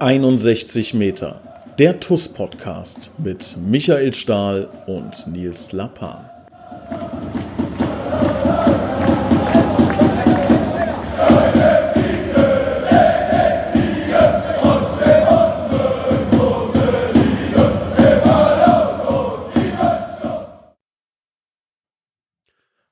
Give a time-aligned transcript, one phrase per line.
[0.00, 1.42] 61 Meter.
[1.78, 6.24] Der TUS Podcast mit Michael Stahl und Nils Lappan.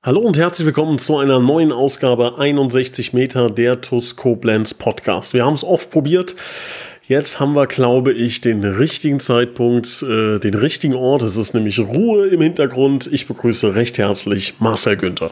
[0.03, 5.33] Hallo und herzlich willkommen zu einer neuen Ausgabe 61 Meter der TUS Koblenz Podcast.
[5.33, 6.35] Wir haben es oft probiert.
[7.09, 11.23] Jetzt haben wir, glaube ich, den richtigen Zeitpunkt, äh, den richtigen Ort.
[11.23, 13.09] Es ist nämlich Ruhe im Hintergrund.
[13.11, 15.31] Ich begrüße recht herzlich Marcel Günther.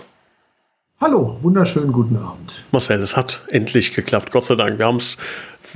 [0.99, 2.65] Hallo, wunderschönen guten Abend.
[2.71, 4.79] Marcel, es hat endlich geklappt, Gott sei Dank.
[4.79, 5.19] Wir haben es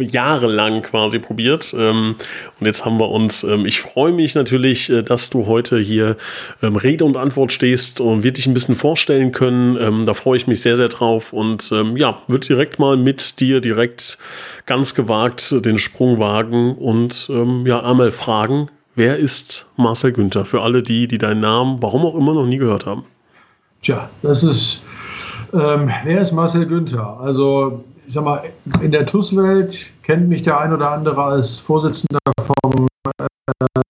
[0.01, 1.73] jahrelang quasi probiert.
[1.77, 2.15] Ähm,
[2.59, 6.17] und jetzt haben wir uns, ähm, ich freue mich natürlich, äh, dass du heute hier
[6.61, 9.77] ähm, Rede und Antwort stehst und wir dich ein bisschen vorstellen können.
[9.77, 13.39] Ähm, da freue ich mich sehr, sehr drauf und ähm, ja, würde direkt mal mit
[13.39, 14.17] dir direkt
[14.65, 20.45] ganz gewagt den Sprung wagen und ähm, ja, einmal fragen, wer ist Marcel Günther?
[20.45, 23.05] Für alle die, die deinen Namen, warum auch immer, noch nie gehört haben.
[23.81, 24.83] Tja, das ist,
[25.51, 27.19] wer ist Marcel Günther?
[27.19, 28.43] Also ich sag mal,
[28.81, 32.87] in der TUS-Welt kennt mich der ein oder andere als Vorsitzender vom
[33.19, 33.81] äh,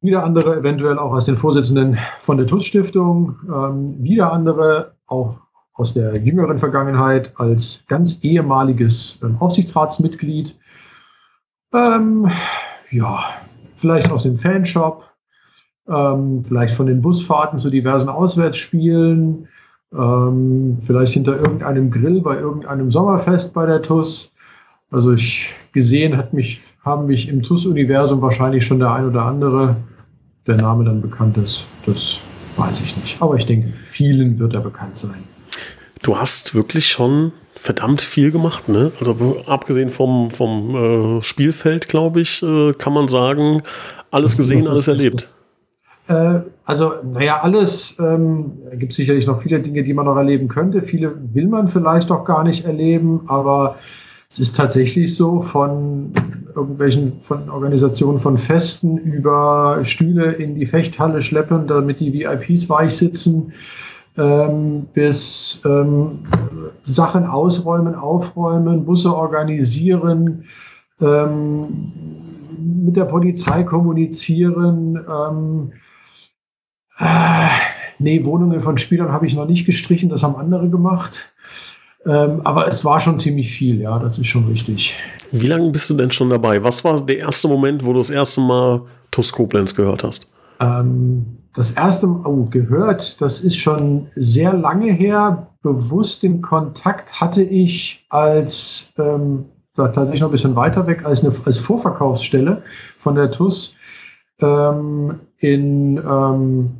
[0.00, 5.40] wieder andere eventuell auch als den Vorsitzenden von der TUS-Stiftung, ähm, wieder andere auch
[5.72, 10.56] aus der jüngeren Vergangenheit als ganz ehemaliges ähm, Aufsichtsratsmitglied.
[11.74, 12.30] Ähm,
[12.90, 13.24] ja,
[13.74, 15.04] vielleicht aus dem Fanshop,
[15.88, 19.48] ähm, vielleicht von den Busfahrten zu diversen Auswärtsspielen,
[19.94, 24.32] ähm, vielleicht hinter irgendeinem Grill bei irgendeinem Sommerfest bei der TUS.
[24.90, 29.76] Also ich gesehen hat mich, haben mich im TUS-Universum wahrscheinlich schon der ein oder andere,
[30.46, 31.66] der Name dann bekannt ist.
[31.84, 32.20] Das
[32.56, 33.20] weiß ich nicht.
[33.20, 35.24] Aber ich denke, vielen wird er bekannt sein.
[36.02, 38.92] Du hast wirklich schon verdammt viel gemacht, ne?
[39.00, 43.62] Also abgesehen vom, vom äh, Spielfeld, glaube ich, äh, kann man sagen,
[44.10, 45.28] alles gesehen, alles erlebt.
[46.06, 50.82] Äh, also, naja, alles, ähm, gibt sicherlich noch viele Dinge, die man noch erleben könnte.
[50.82, 53.76] Viele will man vielleicht auch gar nicht erleben, aber
[54.28, 56.12] es ist tatsächlich so, von
[56.56, 62.96] irgendwelchen, von Organisationen von Festen über Stühle in die Fechthalle schleppen, damit die VIPs weich
[62.96, 63.52] sitzen,
[64.18, 66.24] ähm, bis ähm,
[66.84, 70.42] Sachen ausräumen, aufräumen, Busse organisieren,
[71.00, 71.92] ähm,
[72.58, 75.72] mit der Polizei kommunizieren, ähm,
[76.98, 77.48] äh,
[77.98, 81.32] nee, Wohnungen von Spielern habe ich noch nicht gestrichen, das haben andere gemacht.
[82.06, 84.94] Ähm, aber es war schon ziemlich viel, ja, das ist schon richtig.
[85.32, 86.62] Wie lange bist du denn schon dabei?
[86.62, 90.32] Was war der erste Moment, wo du das erste Mal TUS Koblenz gehört hast?
[90.60, 95.48] Ähm, das erste Mal oh, gehört, das ist schon sehr lange her.
[95.62, 101.34] Bewusst den Kontakt hatte ich als ähm, tatsächlich noch ein bisschen weiter weg als eine
[101.44, 102.62] als Vorverkaufsstelle
[102.98, 103.74] von der TUS
[104.40, 106.70] ähm, in ähm,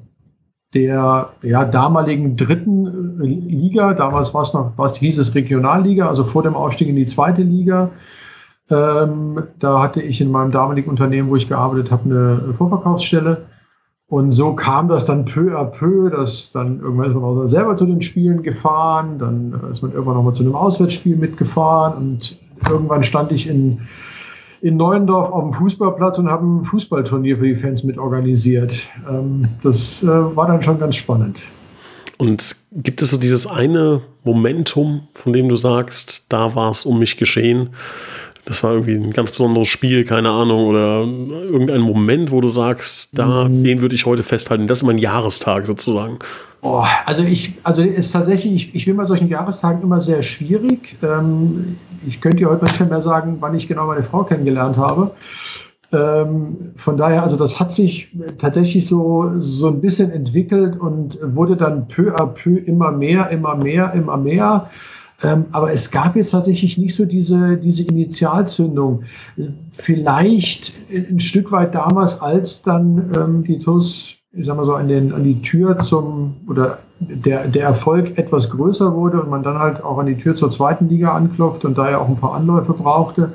[0.76, 3.94] der ja, damaligen dritten äh, Liga.
[3.94, 7.42] Damals war es noch, was hieß es Regionalliga, also vor dem Aufstieg in die zweite
[7.42, 7.90] Liga.
[8.70, 13.46] Ähm, da hatte ich in meinem damaligen Unternehmen, wo ich gearbeitet habe, eine Vorverkaufsstelle.
[14.08, 17.76] Und so kam das dann peu à peu, dass dann irgendwann ist man auch selber
[17.76, 22.38] zu den Spielen gefahren, dann ist man irgendwann nochmal zu einem Auswärtsspiel mitgefahren und
[22.70, 23.80] irgendwann stand ich in
[24.66, 28.88] in Neuendorf auf dem Fußballplatz und habe ein Fußballturnier für die Fans mit organisiert.
[29.08, 31.38] Ähm, das äh, war dann schon ganz spannend.
[32.18, 36.98] Und gibt es so dieses eine Momentum, von dem du sagst, da war es um
[36.98, 37.70] mich geschehen?
[38.46, 43.10] Das war irgendwie ein ganz besonderes Spiel, keine Ahnung, oder irgendein Moment, wo du sagst,
[43.12, 43.64] da, mhm.
[43.64, 44.66] den würde ich heute festhalten.
[44.66, 46.18] Das ist mein Jahrestag sozusagen.
[46.62, 50.96] Oh, also ich, also ist tatsächlich, ich, ich bin bei solchen Jahrestagen immer sehr schwierig.
[51.02, 55.12] Ähm, ich könnte ja heute nicht mehr sagen, wann ich genau meine Frau kennengelernt habe.
[55.92, 61.56] Ähm, von daher, also das hat sich tatsächlich so, so ein bisschen entwickelt und wurde
[61.56, 64.70] dann peu à peu immer mehr, immer mehr, immer mehr.
[65.22, 69.04] Ähm, aber es gab jetzt tatsächlich nicht so diese, diese Initialzündung.
[69.72, 74.88] Vielleicht ein Stück weit damals, als dann ähm, die TUS ich sag mal so, an,
[74.88, 79.58] den, an die Tür zum, oder der, der Erfolg etwas größer wurde und man dann
[79.58, 82.34] halt auch an die Tür zur zweiten Liga anklopft und da ja auch ein paar
[82.34, 83.32] Anläufe brauchte.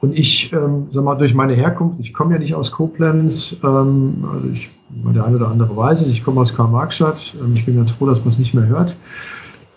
[0.00, 4.24] Und ich, ähm, sag mal, durch meine Herkunft, ich komme ja nicht aus Koblenz, ähm,
[4.32, 7.76] also ich, der eine oder andere weiß es, ich komme aus Karl-Marx-Stadt, ähm, ich bin
[7.76, 8.94] ganz froh, dass man es nicht mehr hört.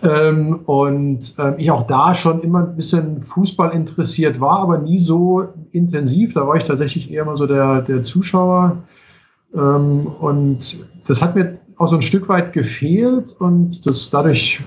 [0.02, 5.00] Ähm, und ähm, ich auch da schon immer ein bisschen Fußball interessiert war, aber nie
[5.00, 6.34] so intensiv.
[6.34, 8.78] Da war ich tatsächlich eher mal so der, der Zuschauer.
[9.54, 14.60] Ähm, und das hat mir auch so ein Stück weit gefehlt und das dadurch,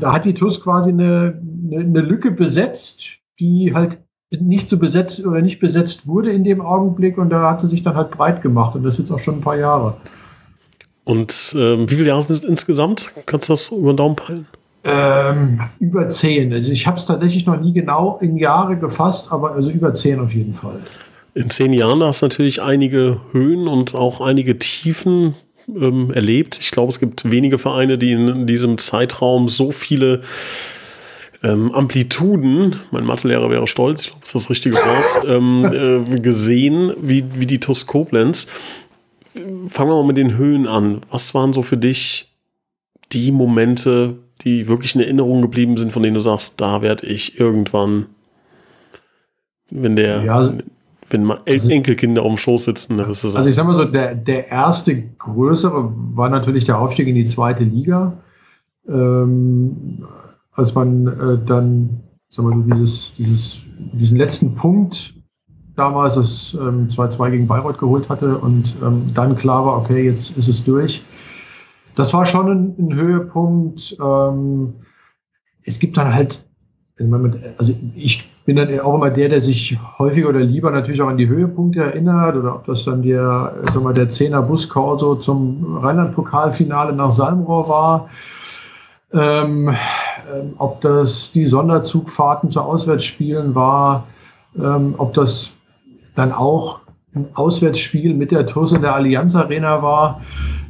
[0.00, 1.40] da hat die TUS quasi eine,
[1.72, 3.98] eine, Lücke besetzt, die halt
[4.30, 7.82] nicht so besetzt oder nicht besetzt wurde in dem Augenblick und da hat sie sich
[7.82, 9.96] dann halt breit gemacht und das ist jetzt auch schon ein paar Jahre.
[11.04, 13.10] Und ähm, wie viele Jahre sind es insgesamt?
[13.26, 14.46] Kannst du das über den Daumen peilen?
[14.84, 16.52] Ähm, über zehn.
[16.52, 20.20] Also ich habe es tatsächlich noch nie genau in Jahre gefasst, aber also über zehn
[20.20, 20.80] auf jeden Fall.
[21.34, 25.34] In zehn Jahren hast du natürlich einige Höhen und auch einige Tiefen
[25.68, 26.58] ähm, erlebt.
[26.60, 30.22] Ich glaube, es gibt wenige Vereine, die in diesem Zeitraum so viele
[31.42, 36.20] ähm, Amplituden, mein Mathelehrer wäre stolz, ich glaube, das ist das richtige Wort, ähm, äh,
[36.20, 38.46] gesehen wie, wie die TUS Koblenz.
[39.66, 41.00] Fangen wir mal mit den Höhen an.
[41.10, 42.30] Was waren so für dich
[43.12, 47.40] die Momente, die wirklich in Erinnerung geblieben sind, von denen du sagst, da werde ich
[47.40, 48.06] irgendwann,
[49.70, 50.58] wenn der, ja, also,
[51.12, 53.38] wenn mal also, Enkelkinder auf dem Schoß sitzen, da wirst du sagen.
[53.38, 57.24] Also ich sag mal so, der, der erste größere war natürlich der Aufstieg in die
[57.24, 58.18] zweite Liga.
[58.88, 60.04] Ähm,
[60.52, 62.00] als man äh, dann,
[62.36, 63.62] wir mal, dieses, dieses,
[63.92, 65.14] diesen letzten Punkt
[65.76, 70.36] damals das ähm, 2-2 gegen Bayreuth geholt hatte und ähm, dann klar war, okay, jetzt
[70.36, 71.02] ist es durch
[71.94, 73.96] das war schon ein, ein Höhepunkt.
[74.00, 74.74] Ähm,
[75.64, 76.44] es gibt dann halt,
[77.58, 81.16] also ich bin dann auch immer der, der sich häufiger oder lieber natürlich auch an
[81.16, 86.92] die Höhepunkte erinnert oder ob das dann der, sag mal, der 10er Buskorso zum Rheinland-Pokalfinale
[86.92, 88.08] nach Salmrohr war.
[89.12, 94.06] Ähm, ähm, ob das die Sonderzugfahrten zu Auswärtsspielen war,
[94.56, 95.52] ähm, ob das
[96.14, 96.80] dann auch
[97.14, 100.22] ein Auswärtsspiel mit der TUS in der Allianz Arena war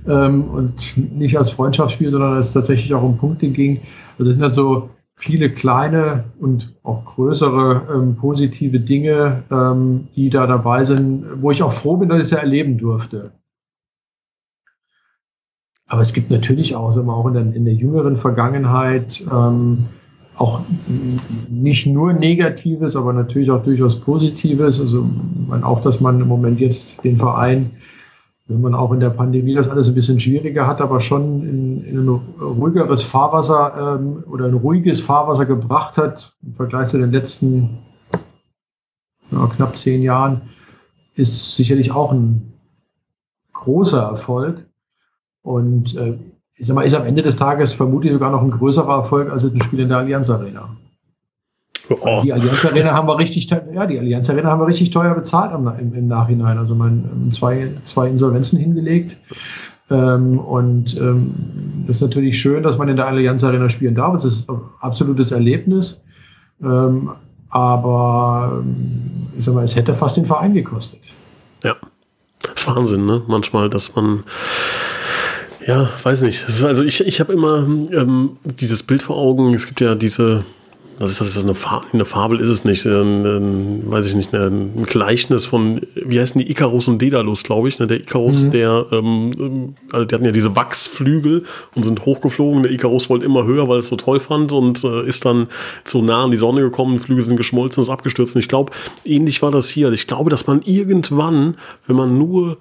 [0.08, 3.80] ähm, und nicht als Freundschaftsspiel, sondern es tatsächlich auch um Punkte ging.
[4.18, 4.90] Also das sind halt so
[5.22, 11.62] viele kleine und auch größere ähm, positive Dinge, ähm, die da dabei sind, wo ich
[11.62, 13.30] auch froh bin, dass ich es ja erleben durfte.
[15.86, 19.86] Aber es gibt natürlich auch, sagen wir, auch in der, in der jüngeren Vergangenheit ähm,
[20.36, 20.62] auch
[21.48, 24.80] nicht nur Negatives, aber natürlich auch durchaus Positives.
[24.80, 25.08] Also
[25.46, 27.70] man, auch, dass man im Moment jetzt den Verein
[28.52, 31.84] wenn man auch in der Pandemie das alles ein bisschen schwieriger hat, aber schon in,
[31.84, 37.12] in ein ruhigeres Fahrwasser ähm, oder ein ruhiges Fahrwasser gebracht hat im Vergleich zu den
[37.12, 37.78] letzten
[39.30, 40.42] ja, knapp zehn Jahren,
[41.14, 42.52] ist sicherlich auch ein
[43.52, 44.66] großer Erfolg.
[45.42, 46.18] Und äh,
[46.56, 49.44] ich sag mal, ist am Ende des Tages vermutlich sogar noch ein größerer Erfolg als
[49.44, 50.76] ein Spiel in der Allianz Arena.
[51.88, 52.20] Oh.
[52.22, 55.52] Die Allianz Arena haben wir richtig, ja, die Allianz Arena haben wir richtig teuer bezahlt
[55.52, 56.58] im, im Nachhinein.
[56.58, 59.18] Also man zwei, zwei Insolvenzen hingelegt.
[59.90, 61.34] Ähm, und ähm,
[61.86, 64.14] das ist natürlich schön, dass man in der Allianz Arena spielen darf.
[64.14, 66.00] Es ist ein absolutes Erlebnis.
[66.62, 67.10] Ähm,
[67.50, 71.00] aber ähm, ich sag mal, es hätte fast den Verein gekostet.
[71.62, 71.76] Ja.
[72.42, 73.22] Das ist Wahnsinn, ne?
[73.26, 74.24] Manchmal, dass man
[75.66, 76.44] ja, weiß nicht.
[76.64, 79.54] also ich, ich habe immer ähm, dieses Bild vor Augen.
[79.54, 80.44] Es gibt ja diese
[80.98, 81.28] was ist das?
[81.28, 82.40] Ist das eine, Fa eine Fabel?
[82.40, 82.84] Ist es nicht?
[82.86, 87.68] Ein, ein, weiß ich nicht, ein Gleichnis von, wie heißen die, Icarus und Daedalus, glaube
[87.68, 87.78] ich.
[87.78, 87.86] Ne?
[87.86, 88.50] Der Icarus, mhm.
[88.50, 91.44] der, ähm, also die hatten ja diese Wachsflügel
[91.74, 92.62] und sind hochgeflogen.
[92.62, 95.48] Der Icarus wollte immer höher, weil es so toll fand und äh, ist dann
[95.84, 96.94] so nah an die Sonne gekommen.
[96.94, 98.34] Die Flügel sind geschmolzen und ist abgestürzt.
[98.34, 98.72] Und ich glaube,
[99.04, 99.90] ähnlich war das hier.
[99.92, 101.56] Ich glaube, dass man irgendwann,
[101.86, 102.58] wenn man nur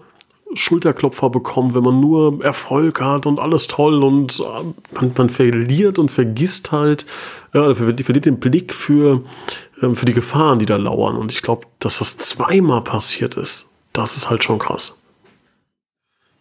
[0.53, 4.63] Schulterklopfer bekommt, wenn man nur Erfolg hat und alles toll und äh,
[4.95, 7.06] man, man verliert und vergisst halt,
[7.53, 9.24] ja, verliert den Blick für,
[9.81, 11.16] ähm, für die Gefahren, die da lauern.
[11.16, 14.97] Und ich glaube, dass das zweimal passiert ist, das ist halt schon krass.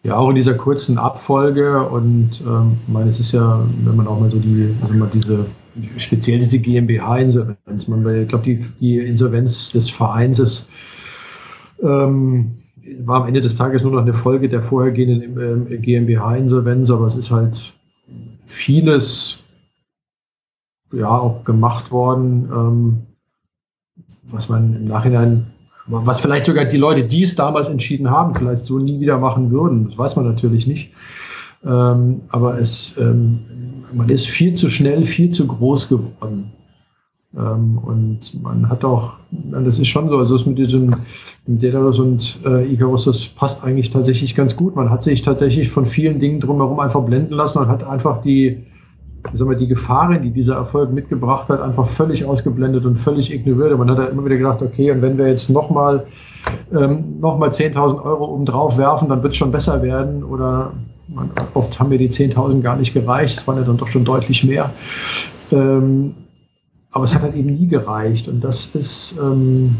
[0.03, 4.07] Ja, auch in dieser kurzen Abfolge und ähm, ich meine, es ist ja, wenn man
[4.07, 5.45] auch mal so die, also mal diese,
[5.97, 10.67] speziell diese GmbH-Insolvenz, ich glaube, die, die Insolvenz des Vereins ist,
[11.83, 12.57] ähm,
[12.99, 17.15] war am Ende des Tages nur noch eine Folge der vorhergehenden äh, GmbH-Insolvenz, aber es
[17.15, 17.73] ist halt
[18.45, 19.43] vieles
[20.91, 23.01] ja auch gemacht worden, ähm,
[24.23, 25.47] was man im Nachhinein,
[25.87, 29.51] was vielleicht sogar die Leute, die es damals entschieden haben, vielleicht so nie wieder machen
[29.51, 29.89] würden.
[29.89, 30.93] Das weiß man natürlich nicht.
[31.63, 33.39] Ähm, aber es, ähm,
[33.93, 36.51] man ist viel zu schnell, viel zu groß geworden.
[37.37, 40.91] Ähm, und man hat auch, das ist schon so, also es mit diesem
[41.47, 44.75] Daedalus und äh, Icarus, das passt eigentlich tatsächlich ganz gut.
[44.75, 48.63] Man hat sich tatsächlich von vielen Dingen drumherum einfach blenden lassen und hat einfach die,
[49.33, 53.77] sagen wir, die Gefahren, die dieser Erfolg mitgebracht hat, einfach völlig ausgeblendet und völlig ignoriert.
[53.77, 56.05] Man hat halt immer wieder gedacht, okay, und wenn wir jetzt nochmal
[56.73, 60.23] ähm, noch 10.000 Euro obendrauf werfen, dann wird es schon besser werden.
[60.23, 60.73] Oder
[61.07, 64.03] man, oft haben mir die 10.000 gar nicht gereicht, es waren ja dann doch schon
[64.03, 64.69] deutlich mehr.
[65.51, 66.15] Ähm,
[66.91, 68.27] aber es hat halt eben nie gereicht.
[68.27, 69.75] Und das ist, ähm,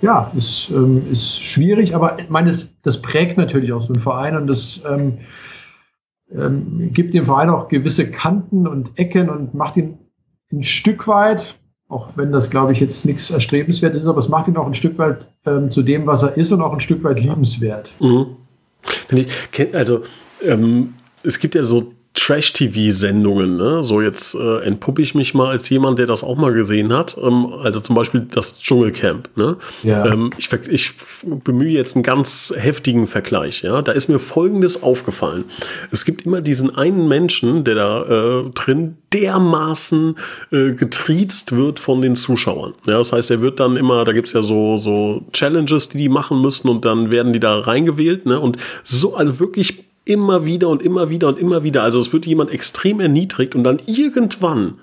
[0.00, 4.02] ja, ist, ähm, ist schwierig, aber ich meine, das, das prägt natürlich auch so einen
[4.02, 5.18] Verein und das ähm,
[6.34, 9.98] ähm, gibt dem Verein auch gewisse Kanten und Ecken und macht ihn
[10.52, 14.48] ein Stück weit, auch wenn das, glaube ich, jetzt nichts Erstrebenswertes ist, aber es macht
[14.48, 17.04] ihn auch ein Stück weit ähm, zu dem, was er ist und auch ein Stück
[17.04, 17.92] weit liebenswert.
[18.00, 18.36] Mhm.
[19.72, 20.02] Also,
[20.42, 23.56] ähm, es gibt ja so Trash-TV-Sendungen.
[23.56, 23.82] Ne?
[23.84, 27.16] So jetzt äh, entpuppe ich mich mal als jemand, der das auch mal gesehen hat.
[27.20, 29.30] Ähm, also zum Beispiel das Dschungelcamp.
[29.36, 29.56] Ne?
[29.82, 30.06] Ja.
[30.06, 30.92] Ähm, ich, ich
[31.24, 33.62] bemühe jetzt einen ganz heftigen Vergleich.
[33.62, 33.80] Ja?
[33.80, 35.44] Da ist mir Folgendes aufgefallen.
[35.90, 40.16] Es gibt immer diesen einen Menschen, der da äh, drin dermaßen
[40.50, 42.74] äh, getriezt wird von den Zuschauern.
[42.86, 46.08] Ja, das heißt, er wird dann immer, da gibt's ja so, so Challenges, die die
[46.08, 48.26] machen müssen und dann werden die da reingewählt.
[48.26, 48.40] Ne?
[48.40, 51.82] Und so, also wirklich immer wieder und immer wieder und immer wieder.
[51.82, 54.80] Also es wird jemand extrem erniedrigt und dann irgendwann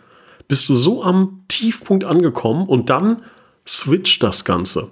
[0.48, 3.24] bist du so am Tiefpunkt angekommen und dann
[3.68, 4.90] switcht das Ganze.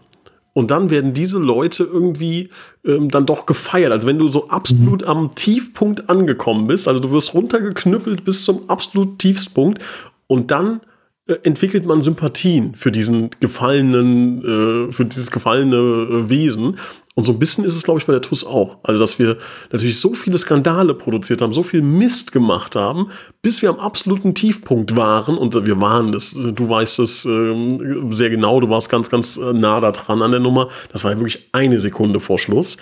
[0.53, 2.50] Und dann werden diese Leute irgendwie
[2.84, 3.91] ähm, dann doch gefeiert.
[3.91, 8.67] Also wenn du so absolut am Tiefpunkt angekommen bist, also du wirst runtergeknüppelt bis zum
[8.67, 9.84] absolut Tiefstpunkt
[10.25, 10.81] und dann
[11.27, 16.77] äh, entwickelt man Sympathien für diesen gefallenen, äh, für dieses gefallene äh, Wesen.
[17.17, 18.77] Und so ein bisschen ist es, glaube ich, bei der TUS auch.
[18.83, 19.38] Also, dass wir
[19.71, 23.09] natürlich so viele Skandale produziert haben, so viel Mist gemacht haben,
[23.41, 25.36] bis wir am absoluten Tiefpunkt waren.
[25.36, 29.51] Und wir waren, das, du weißt es äh, sehr genau, du warst ganz, ganz äh,
[29.51, 30.69] nah da dran an der Nummer.
[30.91, 32.77] Das war ja wirklich eine Sekunde vor Schluss.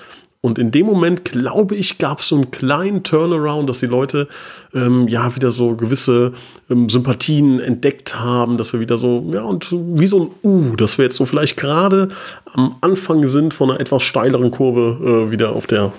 [0.46, 4.28] Und in dem Moment, glaube ich, gab es so einen kleinen Turnaround, dass die Leute
[4.76, 6.34] ähm, ja wieder so gewisse
[6.70, 11.00] ähm, Sympathien entdeckt haben, dass wir wieder so, ja, und wie so ein U, dass
[11.00, 12.10] wir jetzt so vielleicht gerade
[12.54, 15.92] am Anfang sind von einer etwas steileren Kurve äh, wieder auf der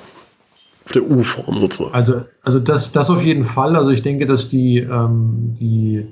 [0.84, 1.92] auf der U-Form sozusagen.
[1.92, 3.74] Also, also das, das auf jeden Fall.
[3.74, 6.06] Also ich denke, dass die, ähm, die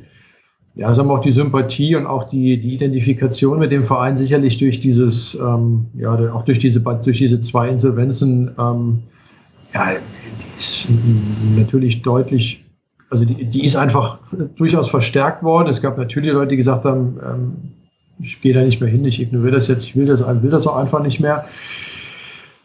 [0.77, 4.59] ja, sagen wir auch die Sympathie und auch die, die Identifikation mit dem Verein sicherlich
[4.59, 9.03] durch dieses, ähm, ja, auch durch diese, durch diese zwei Insolvenzen, ähm,
[9.73, 10.89] ja, die ist
[11.57, 12.65] natürlich deutlich,
[13.09, 14.19] also die, die ist einfach
[14.57, 15.69] durchaus verstärkt worden.
[15.69, 17.53] Es gab natürlich Leute, die gesagt haben, ähm,
[18.21, 20.67] ich gehe da nicht mehr hin, ich ignoriere das jetzt, ich will das, will das
[20.67, 21.45] auch einfach nicht mehr.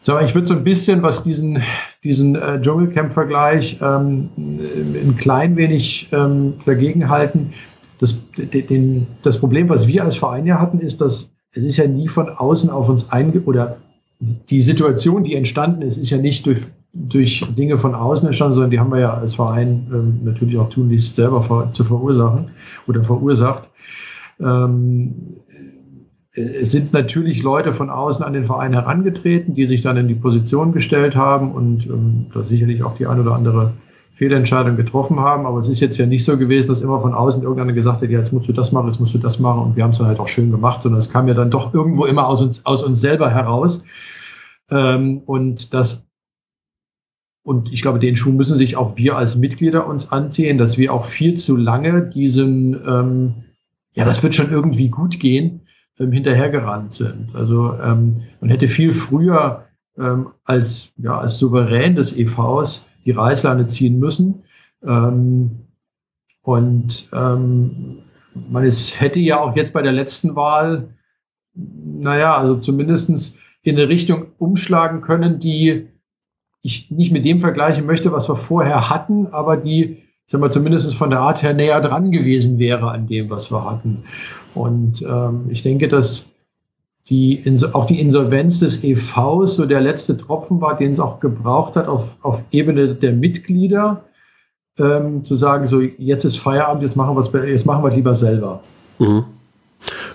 [0.00, 1.62] So, ich würde so ein bisschen, was diesen,
[2.02, 7.52] diesen äh, Dschungelcamp-Vergleich ähm, ein klein wenig ähm, dagegen halten.
[8.00, 11.86] Das, den, das Problem, was wir als Verein ja hatten, ist, dass es ist ja
[11.86, 13.76] nie von außen auf uns einge oder
[14.20, 16.60] die Situation, die entstanden ist, ist ja nicht durch,
[16.92, 20.68] durch Dinge von außen entstanden, sondern die haben wir ja als Verein ähm, natürlich auch
[20.68, 22.50] tunlichst selber ver, zu verursachen
[22.86, 23.70] oder verursacht.
[24.38, 25.14] Ähm,
[26.32, 30.14] es sind natürlich Leute von außen an den Verein herangetreten, die sich dann in die
[30.14, 33.72] Position gestellt haben und ähm, da sicherlich auch die ein oder andere
[34.14, 35.46] Fehlentscheidung getroffen haben.
[35.46, 38.10] Aber es ist jetzt ja nicht so gewesen, dass immer von außen irgendeiner gesagt hat,
[38.10, 39.62] ja, jetzt musst du das machen, jetzt musst du das machen.
[39.62, 41.72] Und wir haben es dann halt auch schön gemacht, sondern es kam ja dann doch
[41.74, 43.84] irgendwo immer aus uns, aus uns selber heraus.
[44.70, 46.06] Ähm, und das
[47.42, 50.92] und ich glaube, den Schuh müssen sich auch wir als Mitglieder uns anziehen, dass wir
[50.92, 53.34] auch viel zu lange diesen, ähm,
[53.94, 55.62] ja, das wird schon irgendwie gut gehen,
[55.98, 57.34] ähm, hinterhergerannt sind.
[57.34, 59.64] Also ähm, man hätte viel früher
[59.98, 64.44] ähm, als, ja, als Souverän des EVs die Reißleine ziehen müssen.
[64.82, 65.66] Ähm,
[66.42, 67.98] und ähm,
[68.34, 70.94] man es hätte ja auch jetzt bei der letzten Wahl,
[71.54, 75.88] naja, also zumindest in eine Richtung umschlagen können, die
[76.62, 80.52] ich nicht mit dem vergleichen möchte, was wir vorher hatten, aber die, ich sag mal,
[80.52, 84.04] zumindest von der Art her näher dran gewesen wäre an dem, was wir hatten.
[84.54, 86.26] Und ähm, ich denke, dass
[87.10, 91.74] die, auch die Insolvenz des EVs so der letzte Tropfen war, den es auch gebraucht
[91.74, 94.04] hat auf, auf Ebene der Mitglieder,
[94.78, 98.62] ähm, zu sagen, so jetzt ist Feierabend, jetzt machen wir jetzt machen wir lieber selber.
[98.98, 99.24] Mhm.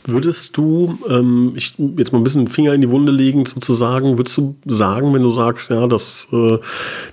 [0.05, 4.37] Würdest du, ähm, ich jetzt mal ein bisschen Finger in die Wunde legen sozusagen, würdest
[4.37, 6.59] du sagen, wenn du sagst, ja, dass äh,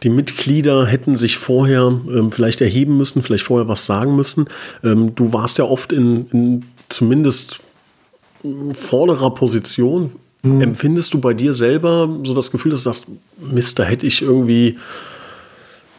[0.03, 4.47] die Mitglieder hätten sich vorher ähm, vielleicht erheben müssen, vielleicht vorher was sagen müssen?
[4.85, 7.63] Ähm, du warst ja oft in, in zumindest
[8.75, 10.13] vorderer Position.
[10.43, 10.61] Mhm.
[10.61, 13.07] Empfindest du bei dir selber so das Gefühl, dass du sagst,
[13.39, 14.77] Mist, da hätte ich irgendwie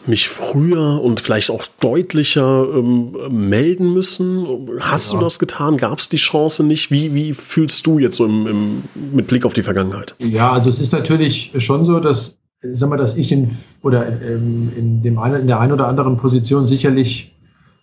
[0.05, 4.69] mich früher und vielleicht auch deutlicher ähm, melden müssen?
[4.79, 5.17] Hast ja.
[5.17, 5.77] du das getan?
[5.77, 6.91] Gab es die Chance nicht?
[6.91, 8.83] Wie, wie fühlst du jetzt so im, im,
[9.13, 10.15] mit Blick auf die Vergangenheit?
[10.19, 13.50] Ja, also es ist natürlich schon so, dass, sag mal, dass ich in,
[13.81, 17.33] oder ähm, in, dem einen, in der einen oder anderen Position sicherlich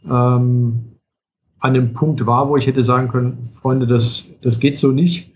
[0.08, 0.89] ähm,
[1.60, 5.32] an dem Punkt war, wo ich hätte sagen können, Freunde, das, das geht so nicht.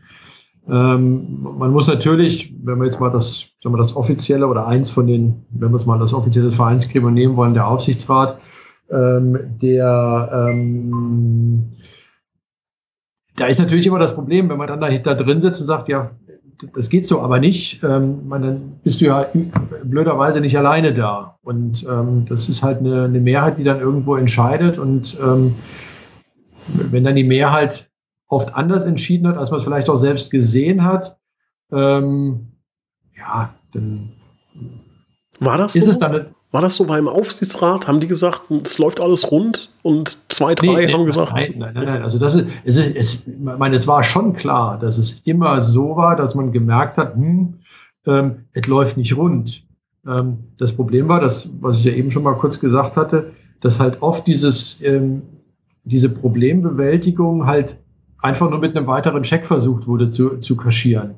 [0.68, 4.90] Ähm, man muss natürlich, wenn wir jetzt mal das, sagen wir das offizielle oder eins
[4.90, 8.38] von den, wenn wir es mal das offizielle Vereinsgremium nehmen wollen, der Aufsichtsrat,
[8.90, 11.72] ähm, der ähm,
[13.36, 16.12] da ist natürlich immer das Problem, wenn man dann da, drin sitzt und sagt, ja,
[16.74, 19.26] das geht so aber nicht, ähm, man, dann bist du ja
[19.82, 21.36] blöderweise nicht alleine da.
[21.42, 25.56] Und ähm, das ist halt eine, eine Mehrheit, die dann irgendwo entscheidet und ähm,
[26.68, 27.90] wenn dann die Mehrheit
[28.28, 31.18] oft anders entschieden hat, als man es vielleicht auch selbst gesehen hat,
[31.72, 32.52] ähm,
[33.16, 34.12] ja, dann
[35.40, 35.90] war das ist so?
[35.90, 37.88] es dann war das so beim Aufsichtsrat?
[37.88, 41.32] Haben die gesagt, es läuft alles rund und zwei, drei nee, haben nee, gesagt.
[41.32, 42.02] Nein, nein, nein, nein.
[42.02, 45.60] Also das ist, es ist, es, ich meine, es war schon klar, dass es immer
[45.62, 47.54] so war, dass man gemerkt hat, hm,
[48.06, 49.64] ähm, es läuft nicht rund.
[50.06, 53.80] Ähm, das Problem war, das, was ich ja eben schon mal kurz gesagt hatte, dass
[53.80, 55.22] halt oft dieses, ähm,
[55.84, 57.78] diese Problembewältigung halt
[58.18, 61.14] einfach nur mit einem weiteren Check versucht wurde zu, zu kaschieren.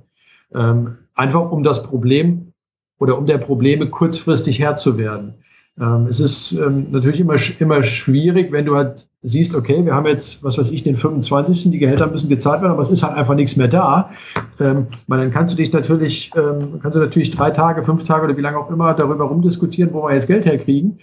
[0.52, 2.52] Ähm, einfach um das Problem
[2.98, 5.34] oder um der Probleme kurzfristig Herr zu werden.
[5.78, 10.06] Ähm, es ist ähm, natürlich immer, immer schwierig, wenn du halt siehst, okay, wir haben
[10.06, 11.70] jetzt, was weiß ich, den 25.
[11.70, 14.10] Die Gehälter müssen gezahlt werden, aber es ist halt einfach nichts mehr da.
[14.58, 18.36] Ähm, dann kannst du dich natürlich, ähm, kannst du natürlich drei Tage, fünf Tage oder
[18.36, 20.98] wie lange auch immer darüber rumdiskutieren, wo wir jetzt Geld herkriegen.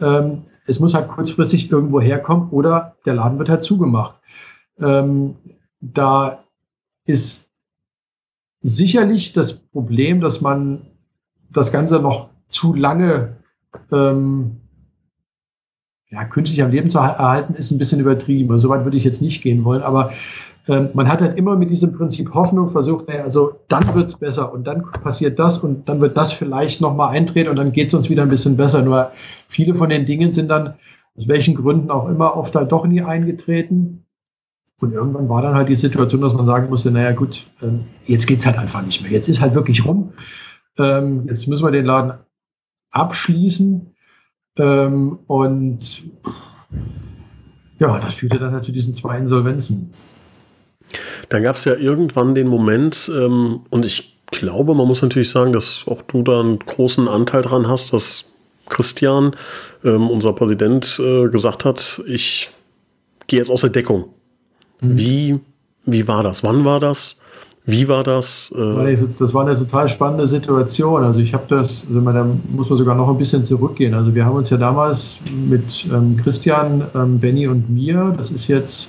[0.00, 4.16] Ähm, es muss halt kurzfristig irgendwo herkommen oder der Laden wird halt zugemacht.
[4.78, 5.36] Ähm,
[5.80, 6.44] da
[7.06, 7.48] ist
[8.60, 10.86] sicherlich das Problem, dass man
[11.50, 13.38] das Ganze noch zu lange
[13.90, 14.60] ähm,
[16.10, 18.50] ja, künstlich am Leben zu erhalten, ist ein bisschen übertrieben.
[18.50, 20.12] Also, Soweit würde ich jetzt nicht gehen wollen, aber
[20.66, 24.16] ähm, man hat halt immer mit diesem Prinzip Hoffnung versucht, naja, also dann wird es
[24.16, 27.88] besser und dann passiert das und dann wird das vielleicht nochmal eintreten und dann geht
[27.88, 28.82] es uns wieder ein bisschen besser.
[28.82, 29.12] Nur
[29.48, 30.74] viele von den Dingen sind dann,
[31.16, 34.04] aus welchen Gründen auch immer, oft halt doch nie eingetreten.
[34.80, 38.26] Und irgendwann war dann halt die Situation, dass man sagen musste, naja gut, ähm, jetzt
[38.26, 39.10] geht's halt einfach nicht mehr.
[39.10, 40.12] Jetzt ist halt wirklich rum.
[40.78, 42.12] Ähm, jetzt müssen wir den Laden
[42.90, 43.94] abschließen.
[44.58, 46.02] Ähm, und
[47.78, 49.92] ja, das führte dann halt zu diesen zwei Insolvenzen.
[51.28, 55.52] Dann gab es ja irgendwann den Moment, ähm, und ich glaube, man muss natürlich sagen,
[55.52, 58.24] dass auch du da einen großen Anteil dran hast, dass
[58.68, 59.32] Christian,
[59.84, 62.50] ähm, unser Präsident, äh, gesagt hat, ich
[63.26, 64.06] gehe jetzt aus der Deckung.
[64.80, 64.98] Mhm.
[64.98, 65.40] Wie,
[65.84, 66.42] wie war das?
[66.44, 67.20] Wann war das?
[67.68, 68.50] Wie war das?
[68.56, 71.04] Äh das war eine total spannende Situation.
[71.04, 73.92] Also ich habe das, also da muss man sogar noch ein bisschen zurückgehen.
[73.92, 78.48] Also wir haben uns ja damals mit ähm, Christian, ähm, Benny und mir, das ist
[78.48, 78.88] jetzt,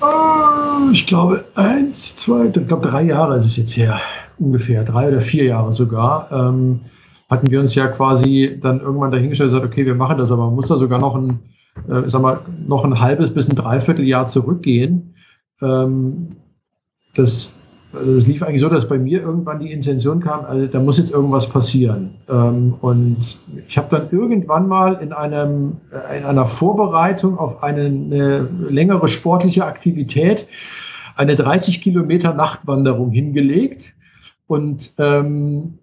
[0.00, 4.00] äh, ich glaube, eins, zwei, ich glaube drei Jahre ist es jetzt her,
[4.40, 6.80] ungefähr, drei oder vier Jahre sogar, ähm,
[7.30, 10.46] hatten wir uns ja quasi dann irgendwann dahingestellt und gesagt, okay, wir machen das, aber
[10.46, 11.38] man muss da sogar noch ein,
[11.88, 15.14] äh, sag mal, noch ein halbes bis ein Dreivierteljahr zurückgehen.
[15.62, 16.38] Ähm,
[17.14, 17.52] das,
[17.92, 20.98] also das lief eigentlich so, dass bei mir irgendwann die Intention kam, also da muss
[20.98, 22.14] jetzt irgendwas passieren.
[22.28, 27.84] Ähm, und ich habe dann irgendwann mal in, einem, äh, in einer Vorbereitung auf eine,
[27.86, 30.46] eine längere sportliche Aktivität
[31.16, 33.94] eine 30 Kilometer Nachtwanderung hingelegt
[34.46, 35.78] und ähm,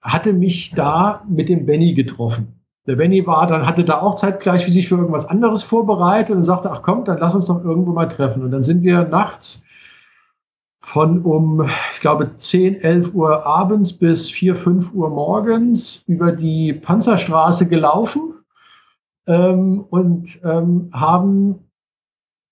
[0.00, 2.60] hatte mich da mit dem Benny getroffen.
[2.86, 6.42] Der Benny war dann, hatte da auch zeitgleich für sich für irgendwas anderes vorbereitet und
[6.42, 8.42] sagte, ach komm, dann lass uns doch irgendwo mal treffen.
[8.42, 9.62] Und dann sind wir nachts
[10.82, 16.72] von um, ich glaube, 10, 11 Uhr abends bis 4, 5 Uhr morgens über die
[16.72, 18.34] Panzerstraße gelaufen
[19.26, 21.70] ähm, und ähm, haben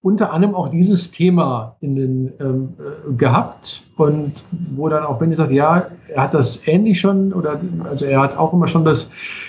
[0.02, 4.32] unter anderem auch dieses Thema in den, ähm, äh, gehabt und
[4.74, 8.36] wo dann auch Benny sagt, ja, er hat das ähnlich schon oder also er hat
[8.36, 9.08] auch immer schon das,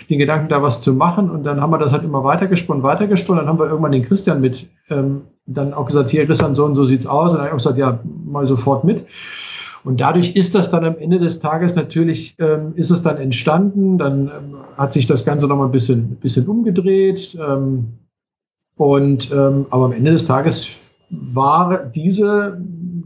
[0.09, 3.41] den Gedanken, da was zu machen und dann haben wir das halt immer weitergesponnen, weitergesponnen,
[3.41, 6.75] dann haben wir irgendwann den Christian mit ähm, dann auch gesagt, hier Christian, so und
[6.75, 9.05] so sieht's aus und dann habe ich auch gesagt, ja, mal sofort mit.
[9.83, 13.97] Und dadurch ist das dann am Ende des Tages natürlich, ähm, ist es dann entstanden,
[13.97, 17.35] dann ähm, hat sich das Ganze nochmal ein bisschen, bisschen umgedreht.
[17.41, 17.87] Ähm,
[18.81, 20.79] und ähm, aber am Ende des Tages
[21.11, 22.59] war diese,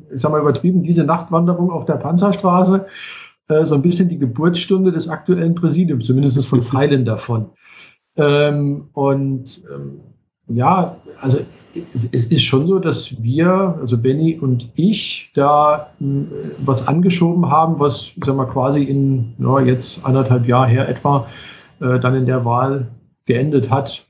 [0.09, 2.85] ich sag mal übertrieben, diese Nachtwanderung auf der Panzerstraße
[3.49, 7.47] äh, so ein bisschen die Geburtsstunde des aktuellen Präsidiums, zumindest von Teilen davon.
[8.15, 9.99] Ähm, und ähm,
[10.47, 11.39] ja, also
[12.13, 16.05] es ist schon so, dass wir, also Benny und ich, da äh,
[16.57, 21.27] was angeschoben haben, was, ich sag mal, quasi in ja, jetzt anderthalb Jahr her etwa
[21.81, 22.87] äh, dann in der Wahl
[23.25, 24.04] geendet hat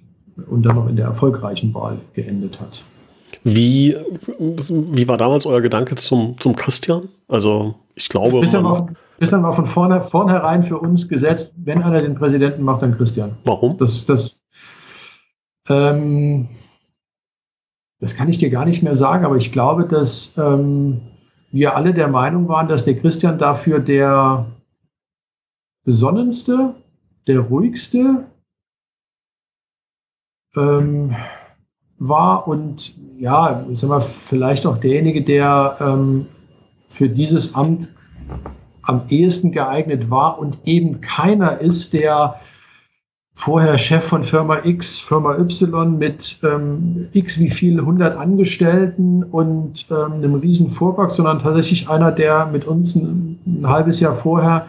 [0.47, 2.83] und dann noch in der erfolgreichen Wahl geendet hat.
[3.43, 3.95] Wie,
[4.39, 7.09] wie war damals euer Gedanke zum, zum Christian?
[7.27, 8.39] Also ich glaube.
[8.39, 12.81] Christian war, Christian war von vorne, vornherein für uns gesetzt, wenn einer den Präsidenten macht,
[12.81, 13.37] dann Christian.
[13.43, 13.77] Warum?
[13.77, 14.39] Das, das,
[15.69, 16.49] ähm,
[17.99, 21.01] das kann ich dir gar nicht mehr sagen, aber ich glaube, dass ähm,
[21.51, 24.47] wir alle der Meinung waren, dass der Christian dafür der
[25.85, 26.75] besonnenste,
[27.27, 28.25] der ruhigste,
[30.55, 31.15] ähm,
[31.97, 36.27] war und ja, ich sag mal, vielleicht auch derjenige, der ähm,
[36.89, 37.89] für dieses Amt
[38.81, 42.39] am ehesten geeignet war und eben keiner ist, der
[43.35, 49.85] vorher Chef von Firma X, Firma Y mit ähm, X wie viel 100 Angestellten und
[49.91, 54.67] ähm, einem riesen Fuhrpark, sondern tatsächlich einer, der mit uns ein, ein halbes Jahr vorher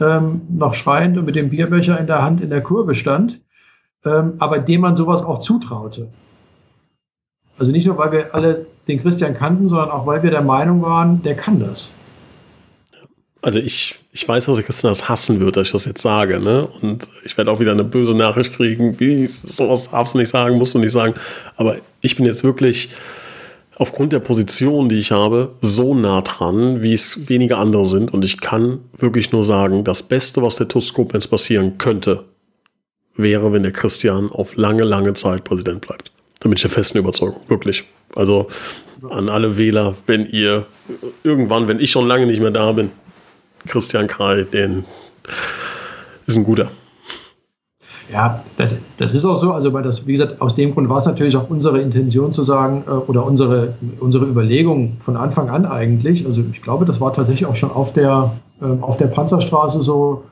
[0.00, 3.40] ähm, noch schreiend und mit dem Bierbecher in der Hand in der Kurve stand,
[4.04, 6.08] ähm, aber dem man sowas auch zutraute.
[7.58, 10.82] Also nicht nur, weil wir alle den Christian kannten, sondern auch, weil wir der Meinung
[10.82, 11.90] waren, der kann das.
[13.40, 16.66] Also ich, ich weiß, dass Christian das hassen wird, dass ich das jetzt sage, ne?
[16.80, 20.56] Und ich werde auch wieder eine böse Nachricht kriegen, wie sowas darfst du nicht sagen,
[20.56, 21.14] musst du nicht sagen.
[21.56, 22.88] Aber ich bin jetzt wirklich
[23.76, 28.14] aufgrund der Position, die ich habe, so nah dran, wie es wenige andere sind.
[28.14, 32.24] Und ich kann wirklich nur sagen, das Beste, was der TUS Koblenz passieren könnte,
[33.16, 36.10] wäre, wenn der Christian auf lange, lange Zeit Präsident bleibt.
[36.40, 37.84] Da bin ich der festen Überzeugung, wirklich.
[38.14, 38.48] Also
[39.10, 40.66] an alle Wähler, wenn ihr
[41.22, 42.90] irgendwann, wenn ich schon lange nicht mehr da bin,
[43.66, 44.84] Christian Krall, den
[46.26, 46.70] ist ein guter.
[48.12, 49.52] Ja, das, das ist auch so.
[49.52, 52.44] Also, weil das, wie gesagt, aus dem Grund war es natürlich auch unsere Intention zu
[52.44, 56.26] sagen, äh, oder unsere, unsere Überlegung von Anfang an eigentlich.
[56.26, 60.24] Also, ich glaube, das war tatsächlich auch schon auf der, äh, auf der Panzerstraße so,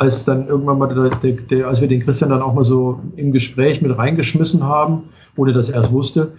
[0.00, 3.00] als dann irgendwann mal, der, der, der, als wir den Christian dann auch mal so
[3.16, 6.32] im Gespräch mit reingeschmissen haben, ohne dass er es wusste,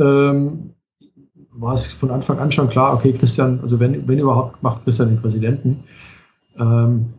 [0.00, 0.70] ähm,
[1.52, 5.10] war es von Anfang an schon klar, okay, Christian, also wenn, wenn überhaupt, macht Christian
[5.10, 5.84] den Präsidenten.
[6.58, 7.12] Ähm,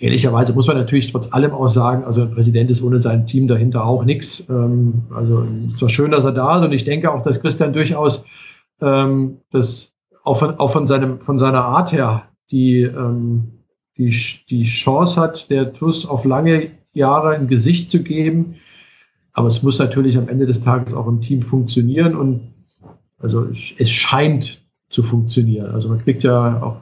[0.00, 3.48] Ehrlicherweise muss man natürlich trotz allem auch sagen, also ein Präsident ist ohne sein Team
[3.48, 4.46] dahinter auch nichts.
[4.48, 7.72] Ähm, also es war schön, dass er da ist und ich denke auch, dass Christian
[7.72, 8.24] durchaus
[8.80, 13.57] ähm, das auch von, auch von, seinem, von seiner Art her die, ähm,
[13.98, 14.16] die,
[14.48, 18.56] die Chance hat, der TUS auf lange Jahre ein Gesicht zu geben.
[19.32, 22.40] Aber es muss natürlich am Ende des Tages auch im Team funktionieren und
[23.18, 23.46] also
[23.78, 25.70] es scheint zu funktionieren.
[25.72, 26.76] Also man kriegt ja auch,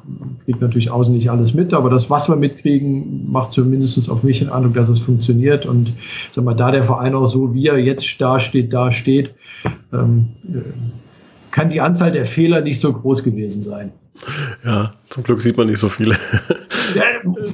[0.45, 4.39] kriegt natürlich außen nicht alles mit, aber das, was wir mitkriegen, macht zumindest auf mich
[4.39, 5.67] den Eindruck, dass es funktioniert.
[5.67, 5.93] Und
[6.31, 9.35] sag mal, da der Verein auch so, wie er jetzt da steht, da steht,
[9.93, 10.29] ähm,
[11.51, 13.93] kann die Anzahl der Fehler nicht so groß gewesen sein.
[14.65, 16.17] Ja, zum Glück sieht man nicht so viele.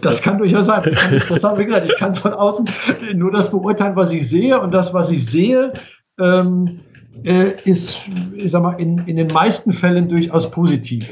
[0.01, 0.83] Das kann durchaus sein.
[0.85, 1.87] Das, kann, das gesagt.
[1.87, 2.69] Ich kann von außen
[3.15, 4.61] nur das beurteilen, was ich sehe.
[4.61, 5.73] Und das, was ich sehe,
[6.21, 6.81] ähm,
[7.25, 8.01] äh, ist,
[8.35, 11.07] ich sag mal, in, in den meisten Fällen durchaus positiv.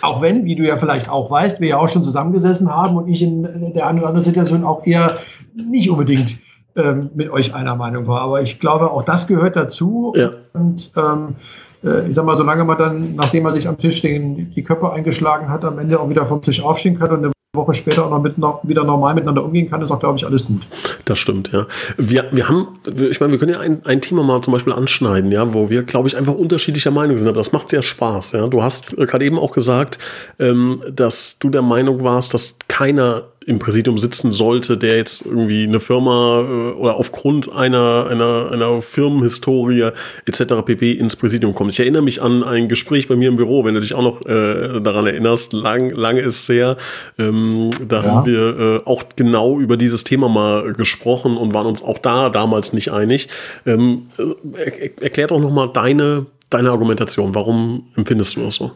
[0.00, 3.08] Auch wenn, wie du ja vielleicht auch weißt, wir ja auch schon zusammengesessen haben und
[3.08, 5.18] ich in der einen oder anderen Situation auch eher
[5.54, 6.40] nicht unbedingt
[6.76, 8.20] ähm, mit euch einer Meinung war.
[8.20, 10.12] Aber ich glaube, auch das gehört dazu.
[10.16, 10.30] Ja.
[10.52, 11.36] Und ähm,
[11.84, 14.92] äh, ich sag mal, solange man dann, nachdem man sich am Tisch den, die Köpfe
[14.92, 18.10] eingeschlagen hat, am Ende auch wieder vom Tisch aufstehen kann und eine Woche später auch
[18.10, 20.62] noch mit, noch wieder normal miteinander umgehen kann, ist auch, glaube ich, alles gut.
[21.04, 21.66] Das stimmt, ja.
[21.96, 25.32] Wir, wir haben, ich meine, wir können ja ein, ein Thema mal zum Beispiel anschneiden,
[25.32, 28.46] ja, wo wir, glaube ich, einfach unterschiedlicher Meinung sind, aber das macht sehr Spaß, ja.
[28.48, 29.98] Du hast gerade eben auch gesagt,
[30.38, 35.62] ähm, dass du der Meinung warst, dass keiner im Präsidium sitzen sollte, der jetzt irgendwie
[35.62, 39.90] eine Firma äh, oder aufgrund einer, einer, einer Firmenhistorie
[40.26, 40.64] etc.
[40.64, 40.92] pp.
[40.92, 41.70] ins Präsidium kommt.
[41.70, 44.26] Ich erinnere mich an ein Gespräch bei mir im Büro, wenn du dich auch noch
[44.26, 46.76] äh, daran erinnerst, lang, lange ist sehr.
[47.18, 48.02] Ähm, da ja.
[48.02, 52.30] haben wir äh, auch genau über dieses Thema mal gesprochen und waren uns auch da
[52.30, 53.28] damals nicht einig.
[53.64, 57.32] Ähm, äh, erklär doch nochmal deine, deine Argumentation.
[57.36, 58.72] Warum empfindest du das so?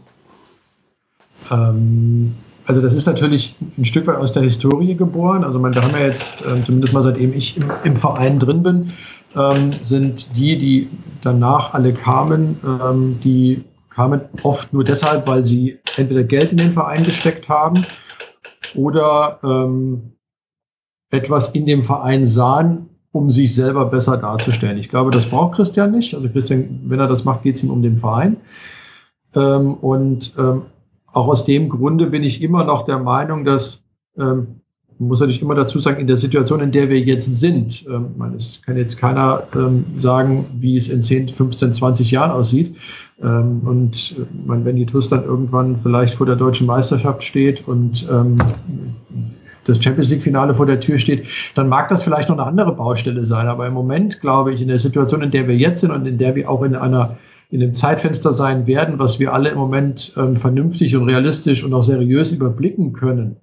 [1.51, 2.35] Ähm
[2.67, 5.45] also das ist natürlich ein Stück weit aus der Historie geboren.
[5.45, 8.63] Also man, da haben wir jetzt, äh, zumindest mal seitdem ich im, im Verein drin
[8.63, 8.93] bin,
[9.37, 10.89] ähm, sind die, die
[11.23, 16.73] danach alle kamen, ähm, die kamen oft nur deshalb, weil sie entweder Geld in den
[16.73, 17.87] Verein gesteckt haben
[18.75, 20.13] oder ähm,
[21.11, 24.79] etwas in dem Verein sahen, um sich selber besser darzustellen.
[24.79, 26.15] Ich glaube, das braucht Christian nicht.
[26.15, 28.37] Also Christian, wenn er das macht, geht es ihm um den Verein.
[29.35, 30.63] Ähm, und ähm,
[31.13, 33.83] auch aus dem Grunde bin ich immer noch der Meinung, dass,
[34.19, 34.61] ähm,
[34.99, 38.61] muss natürlich immer dazu sagen, in der Situation, in der wir jetzt sind, ähm, es
[38.63, 42.77] kann jetzt keiner ähm, sagen, wie es in 10, 15, 20 Jahren aussieht.
[43.23, 47.67] Ähm, und äh, man, wenn die TUS dann irgendwann vielleicht vor der deutschen Meisterschaft steht
[47.67, 48.37] und ähm,
[49.65, 53.25] das Champions League-Finale vor der Tür steht, dann mag das vielleicht noch eine andere Baustelle
[53.25, 53.47] sein.
[53.47, 56.19] Aber im Moment glaube ich, in der Situation, in der wir jetzt sind und in
[56.19, 57.17] der wir auch in einer
[57.51, 61.75] in dem Zeitfenster sein werden, was wir alle im Moment ähm, vernünftig und realistisch und
[61.75, 63.37] auch seriös überblicken können,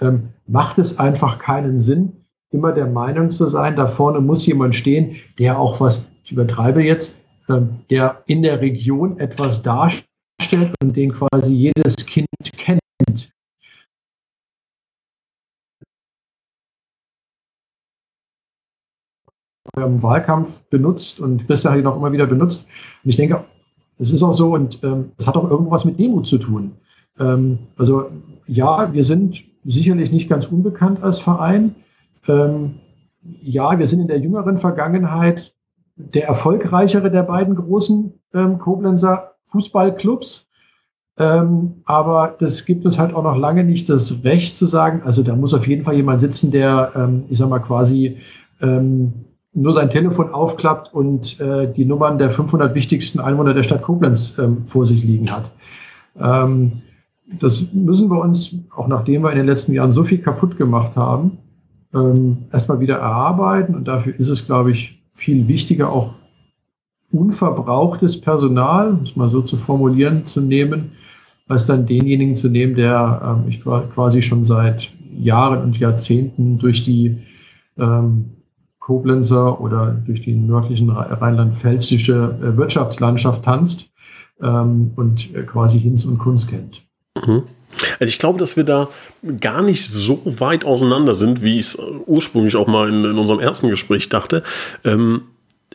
[0.00, 2.12] ähm, macht es einfach keinen Sinn,
[2.50, 6.82] immer der Meinung zu sein, da vorne muss jemand stehen, der auch was, ich übertreibe
[6.82, 7.16] jetzt,
[7.48, 12.80] ähm, der in der Region etwas darstellt und den quasi jedes Kind kennt.
[19.78, 22.66] Im Wahlkampf benutzt und Christian hat ihn auch immer wieder benutzt.
[23.02, 23.42] Und ich denke,
[23.98, 26.72] es ist auch so und ähm, es hat auch irgendwas mit Demut zu tun.
[27.18, 28.10] Ähm, also
[28.46, 31.74] ja, wir sind sicherlich nicht ganz unbekannt als Verein.
[32.28, 32.80] Ähm,
[33.40, 35.54] ja, wir sind in der jüngeren Vergangenheit
[35.96, 40.48] der erfolgreichere der beiden großen ähm, Koblenzer Fußballclubs.
[41.18, 45.22] Ähm, aber das gibt uns halt auch noch lange nicht das Recht zu sagen, also
[45.22, 48.18] da muss auf jeden Fall jemand sitzen, der, ähm, ich sag mal, quasi
[48.60, 49.12] ähm,
[49.54, 54.38] nur sein Telefon aufklappt und äh, die Nummern der 500 wichtigsten Einwohner der Stadt Koblenz
[54.38, 55.52] ähm, vor sich liegen hat.
[56.18, 56.82] Ähm,
[57.38, 60.96] das müssen wir uns, auch nachdem wir in den letzten Jahren so viel kaputt gemacht
[60.96, 61.38] haben,
[61.94, 63.74] ähm, erstmal wieder erarbeiten.
[63.74, 66.14] Und dafür ist es, glaube ich, viel wichtiger, auch
[67.10, 70.92] unverbrauchtes Personal, um es mal so zu formulieren, zu nehmen,
[71.46, 76.84] als dann denjenigen zu nehmen, der ähm, ich quasi schon seit Jahren und Jahrzehnten durch
[76.84, 77.18] die
[77.78, 78.30] ähm,
[78.82, 83.90] Koblenzer oder durch die nördlichen rheinland-pfälzische äh, Wirtschaftslandschaft tanzt
[84.42, 86.82] ähm, und äh, quasi Hinz und Kunst kennt.
[87.16, 87.44] Mhm.
[88.00, 88.88] Also ich glaube, dass wir da
[89.40, 93.38] gar nicht so weit auseinander sind, wie ich es ursprünglich auch mal in, in unserem
[93.38, 94.42] ersten Gespräch dachte.
[94.84, 95.22] Ähm,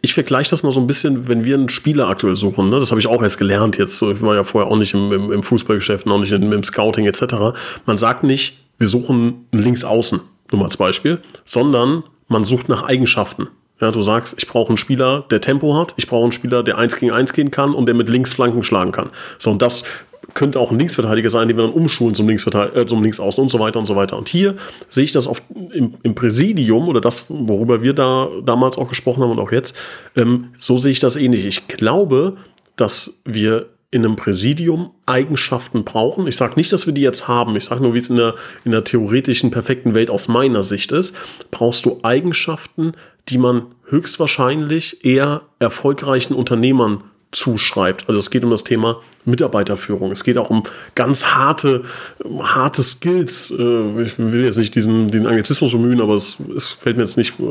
[0.01, 2.69] ich vergleiche das mal so ein bisschen, wenn wir einen Spieler aktuell suchen.
[2.69, 2.79] Ne?
[2.79, 4.01] Das habe ich auch erst gelernt jetzt.
[4.01, 7.05] Ich war ja vorher auch nicht im, im, im Fußballgeschäft, auch nicht im, im Scouting
[7.05, 7.57] etc.
[7.85, 10.19] Man sagt nicht, wir suchen einen Linksaußen,
[10.51, 13.47] nur mal als Beispiel, sondern man sucht nach Eigenschaften.
[13.79, 16.77] Ja, du sagst, ich brauche einen Spieler, der Tempo hat, ich brauche einen Spieler, der
[16.79, 19.11] eins gegen eins gehen kann und der mit links Flanken schlagen kann.
[19.37, 19.83] So, und das
[20.33, 22.37] könnte auch ein Linksverteidiger sein, den wir dann umschulen zum, äh,
[22.85, 24.17] zum Linksaußen und so weiter und so weiter.
[24.17, 24.55] Und hier
[24.89, 29.23] sehe ich das auf, im, im Präsidium oder das, worüber wir da damals auch gesprochen
[29.23, 29.75] haben und auch jetzt,
[30.15, 31.45] ähm, so sehe ich das ähnlich.
[31.45, 32.37] Ich glaube,
[32.75, 36.27] dass wir in einem Präsidium Eigenschaften brauchen.
[36.27, 37.55] Ich sage nicht, dass wir die jetzt haben.
[37.55, 40.91] Ich sage nur, wie es in der, in der theoretischen perfekten Welt aus meiner Sicht
[40.91, 41.15] ist.
[41.51, 42.93] Brauchst du Eigenschaften,
[43.29, 48.05] die man höchstwahrscheinlich eher erfolgreichen Unternehmern zuschreibt.
[48.07, 50.11] Also es geht um das Thema Mitarbeiterführung.
[50.11, 50.63] Es geht auch um
[50.95, 51.83] ganz harte,
[52.39, 53.51] harte Skills.
[53.51, 57.17] Äh, ich will jetzt nicht diesen, diesen Anglizismus bemühen, aber es, es fällt mir jetzt
[57.17, 57.43] nicht äh,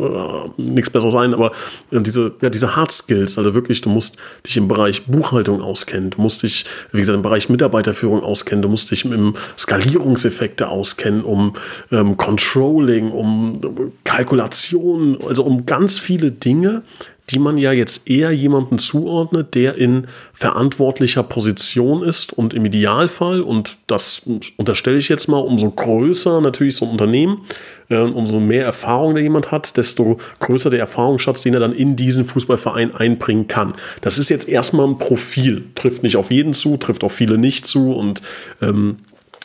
[0.57, 1.35] nichts Besseres ein.
[1.35, 1.53] Aber
[1.91, 6.23] diese, ja, diese Hard Skills, also wirklich, du musst dich im Bereich Buchhaltung auskennen, du
[6.23, 11.53] musst dich, wie gesagt, im Bereich Mitarbeiterführung auskennen, du musst dich im Skalierungseffekte auskennen, um
[11.93, 13.61] ähm, Controlling, um
[14.05, 16.83] Kalkulation, also um ganz viele Dinge,
[17.31, 23.41] die man ja jetzt eher jemandem zuordnet, der in verantwortlicher Position ist und im Idealfall,
[23.41, 24.23] und das
[24.57, 27.43] unterstelle ich jetzt mal, umso größer natürlich so ein Unternehmen,
[27.89, 31.97] äh, umso mehr Erfahrung der jemand hat, desto größer der Erfahrungsschatz, den er dann in
[31.97, 33.75] diesen Fußballverein einbringen kann.
[34.01, 37.67] Das ist jetzt erstmal ein Profil, trifft nicht auf jeden zu, trifft auf viele nicht
[37.67, 38.23] zu und
[38.63, 38.99] ähm,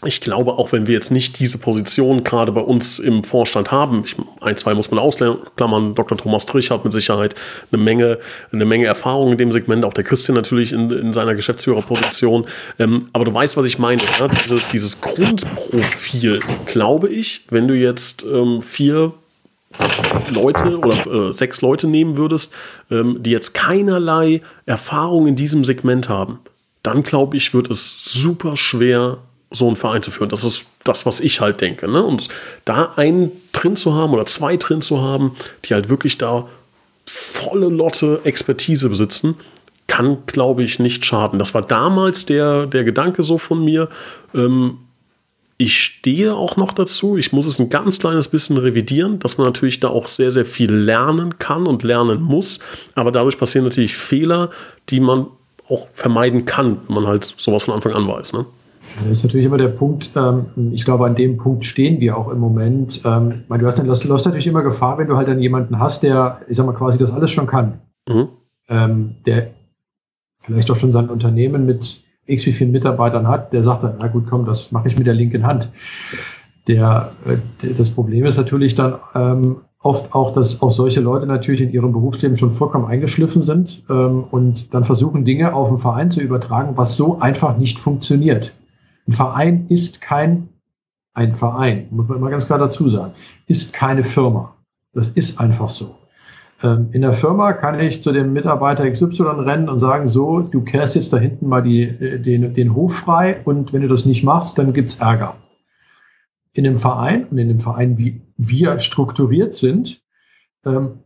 [0.04, 4.04] ich glaube, auch wenn wir jetzt nicht diese Position gerade bei uns im Vorstand haben,
[4.06, 6.18] ich, ein, zwei muss man ausklammern, Dr.
[6.18, 7.36] Thomas Trich hat mit Sicherheit
[7.72, 8.18] eine Menge,
[8.52, 12.48] eine Menge Erfahrung in dem Segment, auch der Christian natürlich in, in seiner Geschäftsführerposition.
[12.80, 14.02] Ähm, aber du weißt, was ich meine.
[14.20, 14.28] Ja?
[14.28, 19.14] Diese, dieses Grundprofil, glaube ich, wenn du jetzt ähm, vier
[20.32, 22.54] Leute oder äh, sechs Leute nehmen würdest,
[22.90, 26.40] ähm, die jetzt keinerlei Erfahrung in diesem Segment haben,
[26.84, 29.20] dann glaube ich, wird es super schwer,
[29.52, 30.30] so einen Verein zu führen.
[30.30, 31.90] Das ist das, was ich halt denke.
[31.90, 32.04] Ne?
[32.04, 32.30] Und
[32.66, 35.36] da einen drin zu haben oder zwei drin zu haben,
[35.66, 36.48] die halt wirklich da
[37.06, 39.36] volle Lotte Expertise besitzen,
[39.88, 41.38] kann, glaube ich, nicht schaden.
[41.38, 43.90] Das war damals der, der Gedanke so von mir.
[44.34, 44.78] Ähm,
[45.58, 47.18] ich stehe auch noch dazu.
[47.18, 50.46] Ich muss es ein ganz kleines bisschen revidieren, dass man natürlich da auch sehr, sehr
[50.46, 52.60] viel lernen kann und lernen muss.
[52.96, 54.50] Aber dadurch passieren natürlich Fehler,
[54.90, 55.28] die man
[55.68, 58.34] auch vermeiden kann, wenn man halt sowas von Anfang an weiß.
[58.34, 58.46] Ne?
[59.00, 62.30] Das ist natürlich immer der Punkt, ähm, ich glaube, an dem Punkt stehen wir auch
[62.30, 63.02] im Moment.
[63.06, 66.04] Ähm, du hast dann, das läufst natürlich immer Gefahr, wenn du halt dann jemanden hast,
[66.04, 67.80] der, ich sag mal, quasi das alles schon kann.
[68.08, 68.30] Mhm.
[68.70, 69.52] Ähm, der
[70.40, 74.08] vielleicht auch schon sein Unternehmen mit x wie vielen Mitarbeitern hat, der sagt dann, na
[74.08, 75.72] gut, komm, das mache ich mit der linken Hand.
[76.68, 81.62] Der, äh, das Problem ist natürlich dann ähm, oft auch, dass auch solche Leute natürlich
[81.62, 86.12] in ihrem Berufsleben schon vollkommen eingeschliffen sind ähm, und dann versuchen, Dinge auf den Verein
[86.12, 88.54] zu übertragen, was so einfach nicht funktioniert.
[89.12, 90.48] Ein Verein ist kein,
[91.14, 93.14] ein Verein, muss man immer ganz klar dazu sagen,
[93.46, 94.56] ist keine Firma.
[94.94, 95.98] Das ist einfach so.
[96.64, 100.64] Ähm, in der Firma kann ich zu dem Mitarbeiter XY rennen und sagen, so, du
[100.64, 104.06] kehrst jetzt da hinten mal die, äh, den, den Hof frei und wenn du das
[104.06, 105.36] nicht machst, dann gibt's Ärger.
[106.54, 110.02] In dem Verein und in dem Verein, wie wir strukturiert sind,
[110.66, 111.00] ähm,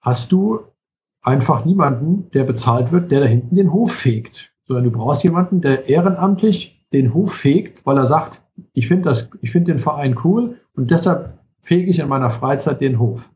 [0.00, 0.60] hast du
[1.20, 5.60] einfach niemanden, der bezahlt wird, der da hinten den Hof fegt, sondern du brauchst jemanden,
[5.60, 10.16] der ehrenamtlich den Hof fegt, weil er sagt, ich finde das, ich finde den Verein
[10.24, 13.30] cool und deshalb fege ich in meiner Freizeit den Hof.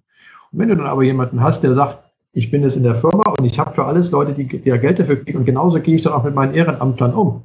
[0.53, 1.99] Und wenn du dann aber jemanden hast, der sagt,
[2.33, 4.77] ich bin jetzt in der Firma und ich habe für alles Leute, die, die ja
[4.77, 7.42] Geld dafür kriegen und genauso gehe ich dann auch mit meinen Ehrenamtlern um.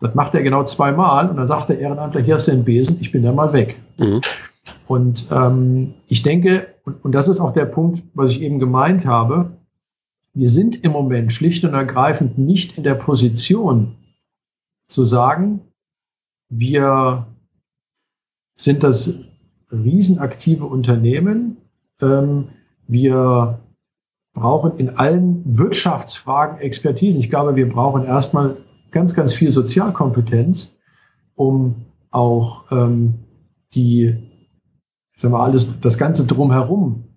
[0.00, 2.98] Das macht er genau zweimal und dann sagt der Ehrenamtler, hier hast du den Besen,
[3.00, 3.76] ich bin da mal weg.
[3.98, 4.20] Mhm.
[4.86, 9.06] Und ähm, ich denke, und, und das ist auch der Punkt, was ich eben gemeint
[9.06, 9.50] habe,
[10.34, 13.94] wir sind im Moment schlicht und ergreifend nicht in der Position
[14.88, 15.60] zu sagen,
[16.48, 17.26] wir
[18.56, 19.14] sind das
[19.70, 21.56] riesenaktive Unternehmen.
[22.00, 22.50] Ähm,
[22.86, 23.60] wir
[24.34, 27.20] brauchen in allen Wirtschaftsfragen Expertisen.
[27.20, 28.56] Ich glaube, wir brauchen erstmal
[28.90, 30.76] ganz, ganz viel Sozialkompetenz,
[31.34, 33.14] um auch ähm,
[33.74, 34.14] die,
[35.16, 37.13] sagen wir alles, das Ganze drumherum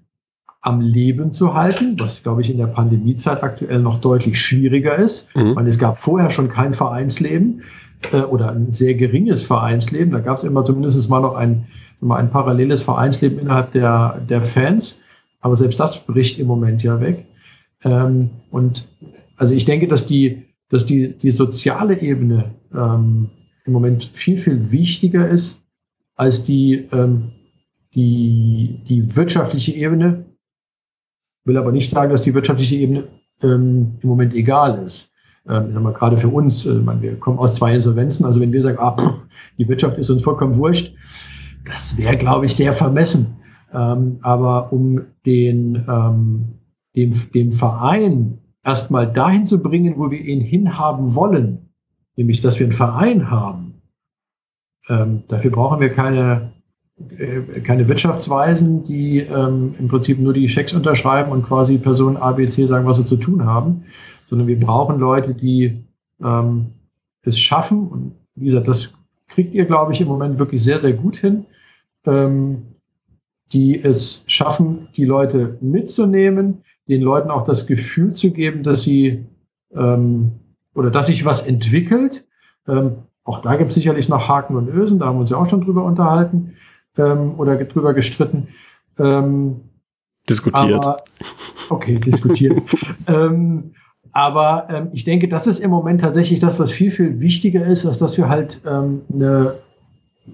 [0.62, 5.34] am Leben zu halten, was, glaube ich, in der Pandemiezeit aktuell noch deutlich schwieriger ist.
[5.36, 5.56] Mhm.
[5.56, 7.62] Weil es gab vorher schon kein Vereinsleben
[8.12, 10.12] äh, oder ein sehr geringes Vereinsleben.
[10.12, 11.68] Da gab es immer zumindest mal noch ein,
[12.02, 15.02] mal ein paralleles Vereinsleben innerhalb der, der Fans.
[15.40, 17.26] Aber selbst das bricht im Moment ja weg.
[17.84, 18.88] Ähm, und
[19.38, 23.30] also ich denke, dass die, dass die, die soziale Ebene ähm,
[23.66, 25.62] im Moment viel, viel wichtiger ist
[26.16, 27.32] als die, ähm,
[27.94, 30.26] die, die wirtschaftliche Ebene.
[31.48, 33.08] Will aber nicht sagen, dass die wirtschaftliche Ebene
[33.42, 35.10] ähm, im Moment egal ist.
[35.48, 38.52] Ähm, ich sag gerade für uns, äh, meine, wir kommen aus zwei Insolvenzen, also wenn
[38.52, 39.22] wir sagen, ah,
[39.58, 40.94] die Wirtschaft ist uns vollkommen wurscht,
[41.66, 43.38] das wäre, glaube ich, sehr vermessen.
[43.74, 46.60] Ähm, aber um den, ähm,
[46.96, 51.70] dem, dem Verein erstmal dahin zu bringen, wo wir ihn hinhaben wollen,
[52.18, 53.82] nämlich dass wir einen Verein haben,
[54.90, 56.54] ähm, dafür brauchen wir keine,
[57.64, 62.48] keine Wirtschaftsweisen, die ähm, im Prinzip nur die Schecks unterschreiben und quasi Personen A, B,
[62.48, 63.84] C sagen, was sie zu tun haben,
[64.30, 65.84] sondern wir brauchen Leute, die
[66.24, 66.72] ähm,
[67.22, 67.88] es schaffen.
[67.88, 68.96] Und wie gesagt, das
[69.28, 71.46] kriegt ihr, glaube ich, im Moment wirklich sehr, sehr gut hin.
[72.06, 72.64] Ähm,
[73.54, 79.26] die es schaffen, die Leute mitzunehmen, den Leuten auch das Gefühl zu geben, dass sie
[79.74, 80.34] ähm,
[80.74, 82.26] oder dass sich was entwickelt.
[82.68, 85.38] Ähm, auch da gibt es sicherlich noch Haken und Ösen, da haben wir uns ja
[85.38, 86.56] auch schon drüber unterhalten
[86.98, 88.50] ähm, oder drüber gestritten.
[89.00, 89.62] Ähm,
[90.30, 90.86] diskutiert.
[90.86, 91.04] Aber,
[91.70, 92.62] okay, diskutiert.
[93.08, 93.74] ähm,
[94.12, 97.86] aber ähm, ich denke, das ist im Moment tatsächlich das, was viel, viel wichtiger ist,
[97.86, 99.56] als dass wir halt ähm, eine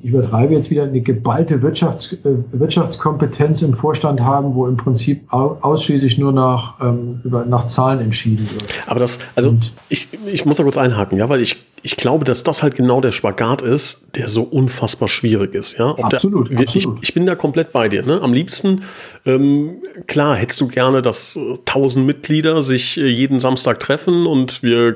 [0.02, 5.32] ich übertreibe jetzt wieder, eine geballte Wirtschafts-, äh, Wirtschaftskompetenz im Vorstand haben, wo im Prinzip
[5.32, 8.66] ausschließlich nur nach, ähm, über, nach Zahlen entschieden wird.
[8.88, 12.24] Aber das, also Und ich, ich muss da kurz einhaken, ja, weil ich, ich glaube,
[12.24, 15.78] dass das halt genau der Spagat ist, der so unfassbar schwierig ist.
[15.78, 15.92] Ja?
[15.92, 16.98] Absolut, der, absolut.
[17.02, 18.04] Ich, ich, bin da komplett bei dir.
[18.04, 18.22] Ne?
[18.22, 18.86] Am liebsten,
[19.26, 24.64] ähm, klar, hättest du gerne, dass äh, tausend Mitglieder sich äh, jeden Samstag treffen und
[24.64, 24.96] wir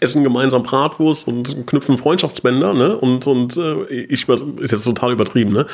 [0.00, 2.72] essen gemeinsam Bratwurst und knüpfen Freundschaftsbänder.
[2.72, 2.96] Ne?
[2.96, 5.52] Und, und äh, ich ist jetzt total übertrieben.
[5.52, 5.66] Ne?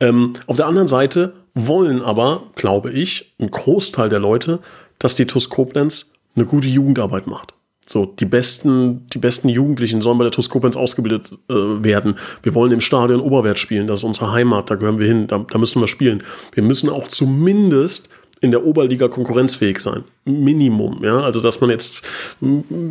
[0.00, 4.60] Ähm, auf der anderen Seite wollen aber, glaube ich, ein Großteil der Leute,
[4.98, 7.52] dass die TUS Koblenz eine gute Jugendarbeit macht.
[7.92, 12.14] So, die besten, die besten Jugendlichen sollen bei der TuS ausgebildet äh, werden.
[12.40, 15.44] Wir wollen im Stadion Oberwert spielen, das ist unsere Heimat, da gehören wir hin, da,
[15.50, 16.22] da müssen wir spielen.
[16.52, 18.08] Wir müssen auch zumindest
[18.42, 20.04] in der Oberliga konkurrenzfähig sein.
[20.24, 21.20] Minimum, ja.
[21.20, 22.02] Also, dass man jetzt,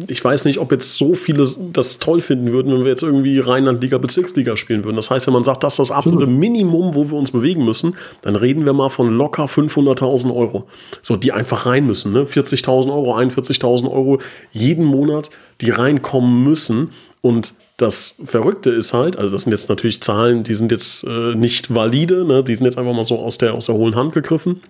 [0.07, 3.39] ich weiß nicht, ob jetzt so viele das toll finden würden, wenn wir jetzt irgendwie
[3.39, 4.95] Rheinland-Liga, Bezirksliga spielen würden.
[4.95, 7.95] Das heißt, wenn man sagt, das ist das absolute Minimum, wo wir uns bewegen müssen,
[8.21, 10.67] dann reden wir mal von locker 500.000 Euro.
[11.01, 12.25] So, die einfach rein müssen, ne?
[12.25, 14.19] 40.000 Euro, 41.000 Euro
[14.51, 15.31] jeden Monat,
[15.61, 16.91] die reinkommen müssen.
[17.21, 21.33] Und das Verrückte ist halt, also das sind jetzt natürlich Zahlen, die sind jetzt äh,
[21.33, 22.43] nicht valide, ne?
[22.43, 24.61] die sind jetzt einfach mal so aus der, aus der hohlen Hand gegriffen.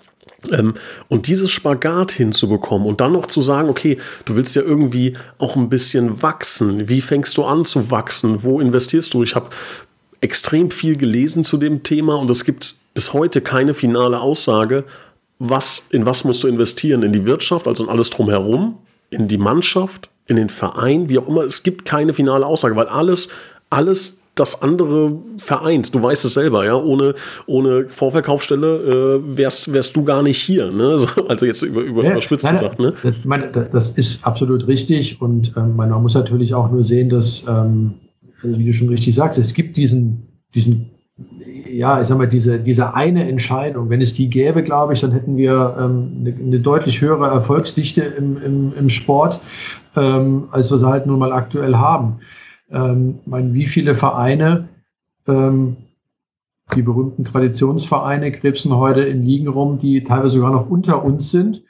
[0.51, 0.75] Ähm,
[1.07, 5.55] und dieses Spagat hinzubekommen und dann noch zu sagen, okay, du willst ja irgendwie auch
[5.55, 6.87] ein bisschen wachsen.
[6.89, 8.43] Wie fängst du an zu wachsen?
[8.43, 9.23] Wo investierst du?
[9.23, 9.49] Ich habe
[10.21, 14.83] extrem viel gelesen zu dem Thema und es gibt bis heute keine finale Aussage,
[15.39, 17.01] was, in was musst du investieren?
[17.01, 18.77] In die Wirtschaft, also in alles drumherum,
[19.09, 21.43] in die Mannschaft, in den Verein, wie auch immer.
[21.43, 23.29] Es gibt keine finale Aussage, weil alles,
[23.69, 25.93] alles das andere vereint.
[25.93, 26.75] Du weißt es selber, ja.
[26.75, 30.71] Ohne, ohne Vorverkaufsstelle äh, wärst, wärst du gar nicht hier.
[30.71, 31.05] Ne?
[31.27, 32.79] Also jetzt über, über ja, überspitzt nein, gesagt.
[32.79, 32.93] Ne?
[33.03, 35.21] Das, meine, das ist absolut richtig.
[35.21, 37.95] Und ähm, man muss natürlich auch nur sehen, dass, ähm,
[38.41, 40.89] also wie du schon richtig sagst, es gibt diesen, diesen
[41.71, 45.11] ja, ich sag mal, diese, diese eine Entscheidung, wenn es die gäbe, glaube ich, dann
[45.11, 49.39] hätten wir ähm, eine, eine, deutlich höhere Erfolgsdichte im, im, im Sport,
[49.95, 52.19] ähm, als wir sie halt nun mal aktuell haben.
[52.71, 54.69] Ähm, meine, wie viele Vereine,
[55.27, 55.77] ähm,
[56.75, 61.63] die berühmten Traditionsvereine, krebsen heute in Ligen rum, die teilweise sogar noch unter uns sind.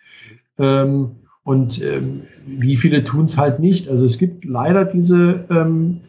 [0.58, 1.12] Ähm,
[1.43, 3.89] und ähm, wie viele tun es halt nicht?
[3.89, 6.02] Also es gibt leider diese, ähm,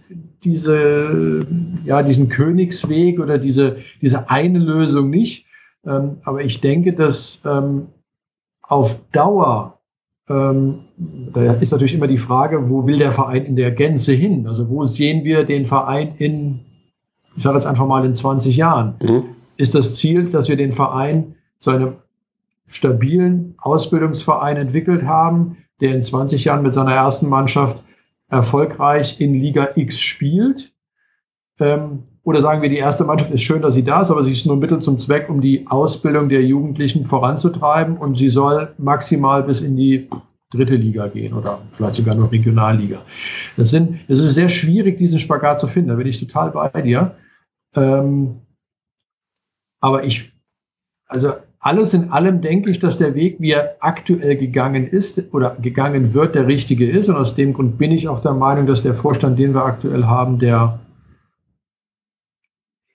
[0.43, 1.47] diese,
[1.85, 5.47] ja, diesen Königsweg oder diese, diese eine Lösung nicht.
[5.87, 7.87] Ähm, aber ich denke, dass ähm,
[8.61, 9.79] auf Dauer
[10.29, 10.81] ähm,
[11.33, 14.47] da ist natürlich immer die Frage, wo will der Verein in der Gänze hin?
[14.47, 16.61] Also wo sehen wir den Verein in,
[17.37, 18.95] ich sage jetzt einfach mal in 20 Jahren?
[19.03, 19.25] Mhm.
[19.57, 21.93] Ist das Ziel, dass wir den Verein zu einem
[22.67, 27.83] stabilen Ausbildungsverein entwickelt haben, der in 20 Jahren mit seiner ersten Mannschaft
[28.29, 30.73] erfolgreich in Liga X spielt.
[31.59, 34.33] Ähm, oder sagen wir, die erste Mannschaft ist schön, dass sie da ist, aber sie
[34.33, 39.43] ist nur Mittel zum Zweck, um die Ausbildung der Jugendlichen voranzutreiben und sie soll maximal
[39.43, 40.09] bis in die
[40.51, 43.03] dritte Liga gehen oder vielleicht sogar nur Regionalliga.
[43.57, 45.91] Das, sind, es ist sehr schwierig, diesen Spagat zu finden.
[45.91, 47.15] Da bin ich total bei dir.
[47.75, 48.41] Ähm,
[49.81, 50.33] aber ich,
[51.07, 55.57] also alles in allem denke ich, dass der Weg, wie er aktuell gegangen ist oder
[55.57, 57.09] gegangen wird, der richtige ist.
[57.09, 60.05] Und aus dem Grund bin ich auch der Meinung, dass der Vorstand, den wir aktuell
[60.05, 60.81] haben, der,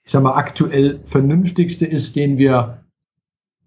[0.04, 2.82] ich sag mal, aktuell vernünftigste ist, den wir,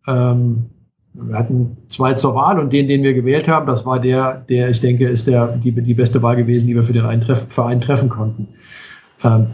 [0.05, 0.69] ähm,
[1.14, 4.70] wir hatten zwei zur Wahl und den, den wir gewählt haben, das war der, der
[4.70, 8.10] ich denke, ist der, die, die beste Wahl gewesen, die wir für den Verein treffen
[8.10, 8.47] konnten.
[9.24, 9.47] Ähm,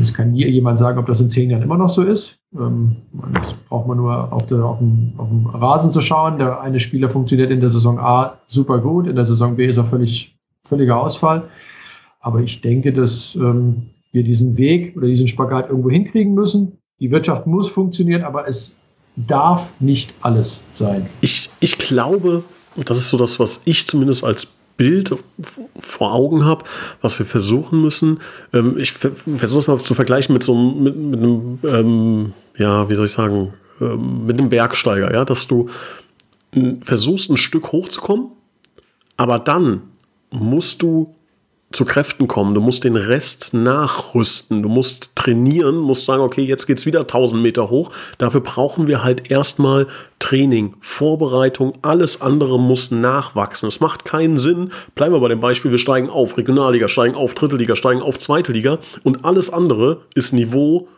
[0.00, 2.38] es kann nie jemand sagen, ob das in zehn Jahren immer noch so ist.
[2.54, 2.96] Ähm,
[3.32, 6.38] das braucht man nur auf, der, auf, dem, auf, dem, Rasen zu schauen.
[6.38, 9.76] Der eine Spieler funktioniert in der Saison A super gut, in der Saison B ist
[9.76, 11.44] er völlig, völliger Ausfall.
[12.20, 16.78] Aber ich denke, dass ähm, wir diesen Weg oder diesen Spagat irgendwo hinkriegen müssen.
[17.00, 18.74] Die Wirtschaft muss funktionieren, aber es
[19.16, 21.08] darf nicht alles sein.
[21.20, 22.44] Ich, ich glaube,
[22.76, 25.16] und das ist so das, was ich zumindest als Bild
[25.78, 26.64] vor Augen habe,
[27.00, 28.20] was wir versuchen müssen.
[28.52, 32.94] Ähm, ich versuche es mal zu vergleichen mit so mit, mit einem, ähm, ja, wie
[32.94, 35.68] soll ich sagen, ähm, mit einem Bergsteiger, ja, dass du
[36.82, 38.30] versuchst, ein Stück hochzukommen,
[39.16, 39.82] aber dann
[40.30, 41.14] musst du
[41.76, 42.54] zu Kräften kommen.
[42.54, 44.62] Du musst den Rest nachrüsten.
[44.62, 47.90] Du musst trainieren, musst sagen, okay, jetzt geht es wieder 1000 Meter hoch.
[48.18, 49.86] Dafür brauchen wir halt erstmal
[50.18, 51.74] Training, Vorbereitung.
[51.82, 53.68] Alles andere muss nachwachsen.
[53.68, 54.72] Es macht keinen Sinn.
[54.94, 56.38] Bleiben wir bei dem Beispiel, wir steigen auf.
[56.38, 58.78] Regionalliga steigen auf, Dritte Liga steigen auf, Zweite Liga.
[59.04, 60.88] Und alles andere ist Niveau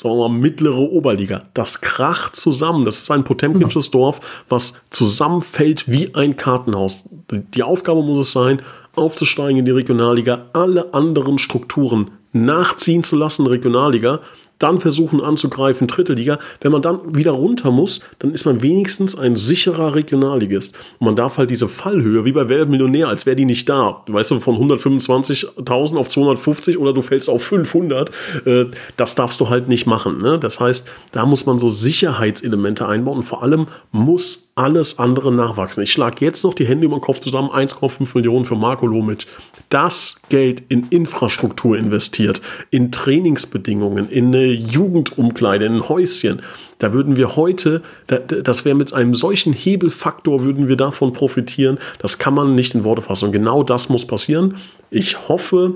[0.00, 1.44] sagen wir mal, mittlere Oberliga.
[1.54, 2.84] Das kracht zusammen.
[2.84, 4.18] Das ist ein potemkinsches Dorf,
[4.48, 7.08] was zusammenfällt wie ein Kartenhaus.
[7.30, 8.60] Die Aufgabe muss es sein,
[8.96, 14.20] aufzusteigen in die Regionalliga, alle anderen Strukturen nachziehen zu lassen, Regionalliga,
[14.58, 16.38] dann versuchen anzugreifen, dritte Liga.
[16.60, 20.74] Wenn man dann wieder runter muss, dann ist man wenigstens ein sicherer Regionalligist.
[20.98, 24.02] Und man darf halt diese Fallhöhe, wie bei Wer Millionär, als wäre die nicht da.
[24.06, 28.10] Weißt du, von 125.000 auf 250 oder du fällst auf 500.
[28.46, 28.66] Äh,
[28.96, 30.22] das darfst du halt nicht machen.
[30.22, 30.38] Ne?
[30.38, 35.82] Das heißt, da muss man so Sicherheitselemente einbauen und vor allem muss alles andere nachwachsen.
[35.82, 39.26] Ich schlage jetzt noch die Hände über den Kopf zusammen, 1,5 Millionen für Marco Lomic.
[39.68, 42.40] Das Geld in Infrastruktur investiert,
[42.70, 46.42] in Trainingsbedingungen, in eine Jugendumkleide, in ein Häuschen.
[46.78, 51.78] Da würden wir heute, das wäre mit einem solchen Hebelfaktor, würden wir davon profitieren.
[51.98, 53.26] Das kann man nicht in Worte fassen.
[53.26, 54.56] Und genau das muss passieren.
[54.90, 55.74] Ich hoffe,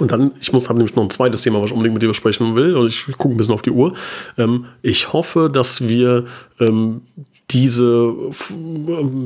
[0.00, 2.08] und dann, ich muss habe nämlich noch ein zweites Thema, was ich unbedingt mit dir
[2.08, 2.74] besprechen will.
[2.74, 3.94] Und ich gucke ein bisschen auf die Uhr.
[4.38, 6.24] Ähm, ich hoffe, dass wir
[6.58, 7.02] ähm,
[7.54, 8.14] diese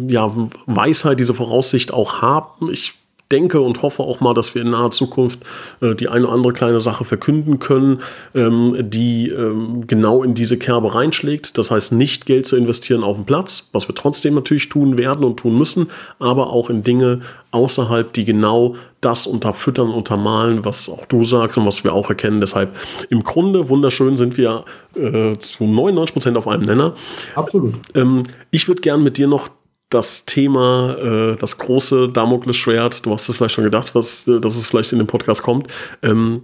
[0.06, 0.30] ja,
[0.66, 2.70] Weisheit, diese Voraussicht auch haben.
[2.70, 2.97] Ich
[3.30, 5.40] denke und hoffe auch mal, dass wir in naher Zukunft
[5.80, 8.00] äh, die eine oder andere kleine Sache verkünden können,
[8.34, 11.58] ähm, die ähm, genau in diese Kerbe reinschlägt.
[11.58, 15.24] Das heißt, nicht Geld zu investieren auf dem Platz, was wir trotzdem natürlich tun werden
[15.24, 17.20] und tun müssen, aber auch in Dinge
[17.50, 22.40] außerhalb, die genau das unterfüttern, untermalen, was auch du sagst und was wir auch erkennen.
[22.40, 22.74] Deshalb
[23.10, 24.64] im Grunde wunderschön sind wir
[24.96, 26.94] äh, zu 99 Prozent auf einem Nenner.
[27.34, 27.74] Absolut.
[27.94, 29.50] Ähm, ich würde gern mit dir noch
[29.88, 34.56] das Thema, äh, das große Damoklesschwert, du hast es vielleicht schon gedacht, was, äh, dass
[34.56, 35.68] es vielleicht in den Podcast kommt,
[36.02, 36.42] ähm,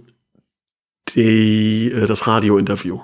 [1.09, 2.99] die, äh, das Radiointerview.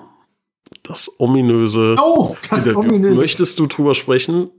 [0.82, 2.90] Das ominöse oh, das Interview.
[2.90, 3.16] Ominöse.
[3.20, 4.50] Möchtest du drüber sprechen?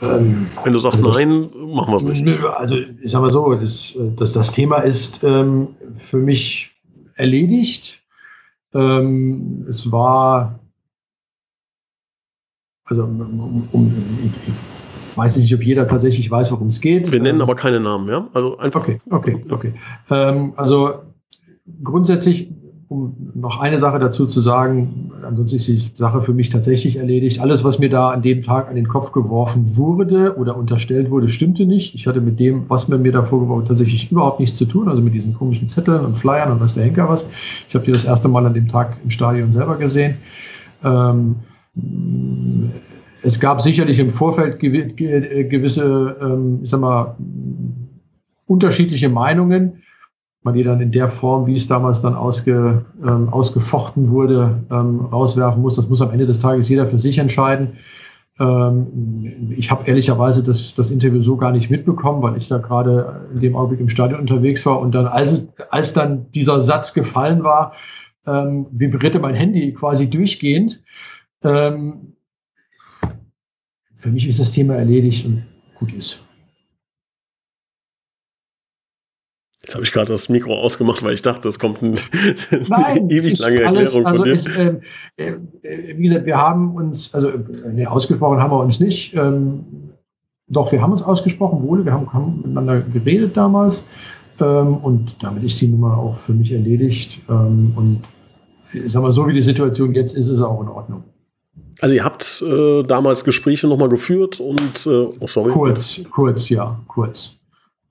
[0.00, 2.26] Ähm, Wenn du sagst das, nein, machen wir es nicht.
[2.44, 5.68] Also ich sag mal so, das, das, das Thema ist ähm,
[5.98, 6.72] für mich
[7.14, 8.00] erledigt.
[8.74, 10.58] Ähm, es war
[12.86, 13.92] also um, um,
[14.46, 14.52] ich,
[15.16, 17.10] weiß nicht, ob jeder tatsächlich weiß, worum es geht.
[17.10, 18.28] Wir nennen ähm, aber keine Namen, ja?
[18.32, 18.82] Also einfach.
[18.82, 19.74] Okay, okay, okay.
[20.10, 20.94] Ähm, also
[21.82, 22.50] grundsätzlich,
[22.88, 27.40] um noch eine Sache dazu zu sagen, ansonsten ist die Sache für mich tatsächlich erledigt.
[27.40, 31.28] Alles, was mir da an dem Tag an den Kopf geworfen wurde oder unterstellt wurde,
[31.28, 31.94] stimmte nicht.
[31.94, 34.88] Ich hatte mit dem, was mir mir da vorgeworfen tatsächlich überhaupt nichts zu tun.
[34.88, 37.26] Also mit diesen komischen Zetteln und Flyern und was der Henker was.
[37.68, 40.16] Ich habe die das erste Mal an dem Tag im Stadion selber gesehen.
[40.84, 41.36] Ähm,
[43.22, 47.16] es gab sicherlich im Vorfeld gewisse, ähm, ich sag mal,
[48.46, 49.82] unterschiedliche Meinungen,
[50.42, 55.00] man die dann in der Form, wie es damals dann ausge, ähm, ausgefochten wurde, ähm,
[55.00, 55.76] rauswerfen muss.
[55.76, 57.74] Das muss am Ende des Tages jeder für sich entscheiden.
[58.40, 63.28] Ähm, ich habe ehrlicherweise das, das Interview so gar nicht mitbekommen, weil ich da gerade
[63.34, 64.80] in dem Augenblick im Stadion unterwegs war.
[64.80, 67.74] Und dann, als, es, als dann dieser Satz gefallen war,
[68.26, 70.82] ähm, vibrierte mein Handy quasi durchgehend.
[71.44, 72.11] Ähm,
[74.02, 75.44] für mich ist das Thema erledigt und
[75.78, 76.20] gut ist.
[79.62, 81.94] Jetzt habe ich gerade das Mikro ausgemacht, weil ich dachte, es kommt ein,
[82.68, 87.30] Nein, ewig lange Erklärung alles, also ist, äh, äh, wie gesagt, wir haben uns, also
[87.72, 89.14] nee, ausgesprochen haben wir uns nicht.
[89.14, 89.92] Ähm,
[90.48, 93.84] doch, wir haben uns ausgesprochen, wohl, wir haben, haben miteinander geredet damals.
[94.40, 97.20] Ähm, und damit ist die Nummer auch für mich erledigt.
[97.28, 98.02] Ähm, und
[98.72, 101.04] ich sag mal, so wie die Situation jetzt ist, ist es auch in Ordnung.
[101.80, 105.50] Also ihr habt äh, damals Gespräche nochmal geführt und äh, oh sorry.
[105.52, 107.38] Kurz, kurz, ja, kurz.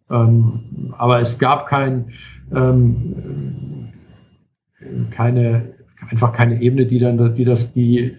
[0.09, 2.11] Ähm, aber es gab kein,
[2.53, 3.89] ähm,
[5.11, 5.73] keine,
[6.09, 8.15] einfach keine Ebene, die dann, die das, die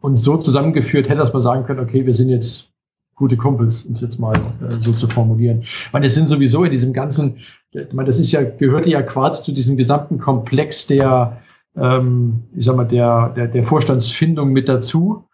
[0.00, 2.72] uns so zusammengeführt hätte, dass man sagen könnte, okay, wir sind jetzt
[3.14, 5.60] gute Kumpels, um es jetzt mal äh, so zu formulieren.
[5.60, 7.36] Ich meine, es sind sowieso in diesem ganzen,
[7.70, 11.40] ich meine, das ist ja, gehörte ja quasi zu diesem gesamten Komplex der,
[11.76, 15.24] ähm, ich sag mal, der, der, der Vorstandsfindung mit dazu.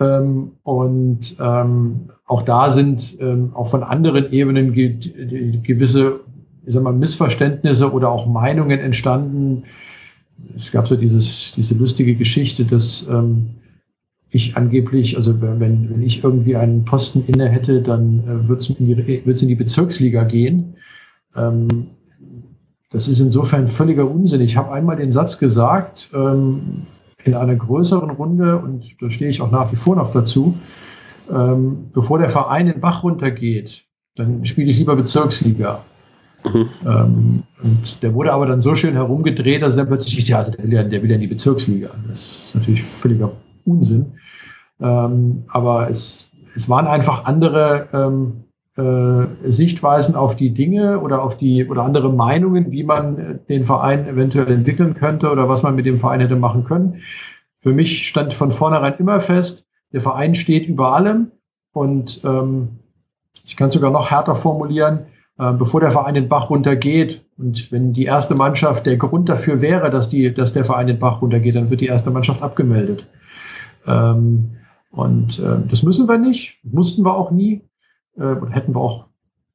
[0.00, 4.96] Ähm, und ähm, auch da sind ähm, auch von anderen Ebenen ge
[5.62, 6.20] gewisse
[6.66, 9.64] ich sag mal, Missverständnisse oder auch Meinungen entstanden.
[10.56, 13.50] Es gab so dieses, diese lustige Geschichte, dass ähm,
[14.30, 18.70] ich angeblich, also wenn, wenn ich irgendwie einen Posten inne hätte, dann äh, wird es
[18.70, 20.74] in, in, die Bezirksliga gehen.
[21.36, 21.88] Ähm,
[22.92, 24.40] das ist insofern völliger Unsinn.
[24.40, 26.86] Ich habe einmal den Satz gesagt, ähm,
[27.24, 30.54] in einer größeren Runde, und da stehe ich auch nach wie vor noch dazu,
[31.30, 33.84] ähm, bevor der Verein den Bach runtergeht,
[34.16, 35.84] dann spiele ich lieber Bezirksliga.
[36.44, 36.68] Mhm.
[36.84, 41.02] Ähm, und der wurde aber dann so schön herumgedreht, dass er plötzlich, ja, der der
[41.02, 41.90] will ja in die Bezirksliga.
[42.08, 43.32] Das ist natürlich völliger
[43.64, 44.14] Unsinn.
[44.80, 51.36] Ähm, aber es, es waren einfach andere ähm, äh, Sichtweisen auf die Dinge oder auf
[51.36, 55.84] die oder andere Meinungen, wie man den Verein eventuell entwickeln könnte oder was man mit
[55.84, 57.02] dem Verein hätte machen können.
[57.60, 61.32] Für mich stand von vornherein immer fest, der Verein steht über allem
[61.72, 62.78] und ähm,
[63.44, 65.00] ich kann es sogar noch härter formulieren,
[65.38, 69.60] äh, bevor der Verein den Bach runtergeht und wenn die erste Mannschaft der Grund dafür
[69.60, 73.06] wäre, dass, die, dass der Verein den Bach runtergeht, dann wird die erste Mannschaft abgemeldet.
[73.86, 74.52] Ähm,
[74.90, 77.62] und äh, das müssen wir nicht, mussten wir auch nie
[78.18, 79.06] äh, hätten wir auch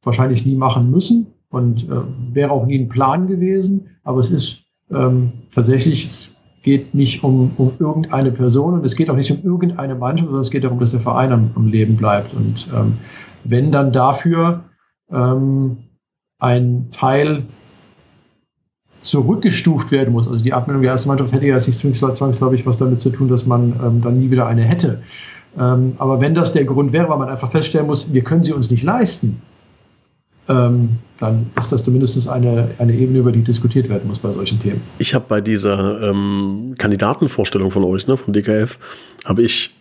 [0.03, 2.01] wahrscheinlich nie machen müssen und äh,
[2.33, 3.89] wäre auch nie ein Plan gewesen.
[4.03, 4.59] Aber es ist
[4.91, 6.29] ähm, tatsächlich, es
[6.63, 10.41] geht nicht um, um irgendeine Person und es geht auch nicht um irgendeine Mannschaft, sondern
[10.41, 12.33] es geht darum, dass der Verein am, am Leben bleibt.
[12.33, 12.97] Und ähm,
[13.43, 14.65] wenn dann dafür
[15.11, 15.77] ähm,
[16.39, 17.45] ein Teil
[19.01, 20.27] zurückgestuft werden muss.
[20.27, 23.45] Also die Abmeldung der ersten Mannschaft hätte ja nicht zwangsläufig was damit zu tun, dass
[23.45, 25.01] man ähm, dann nie wieder eine hätte.
[25.59, 28.53] Ähm, aber wenn das der Grund wäre, weil man einfach feststellen muss, wir können sie
[28.53, 29.41] uns nicht leisten,
[30.49, 30.89] ähm,
[31.19, 34.81] dann ist das zumindest eine, eine Ebene, über die diskutiert werden muss bei solchen Themen.
[34.99, 38.77] Ich habe bei dieser ähm, Kandidatenvorstellung von euch, ne, vom DKF,
[39.25, 39.73] habe ich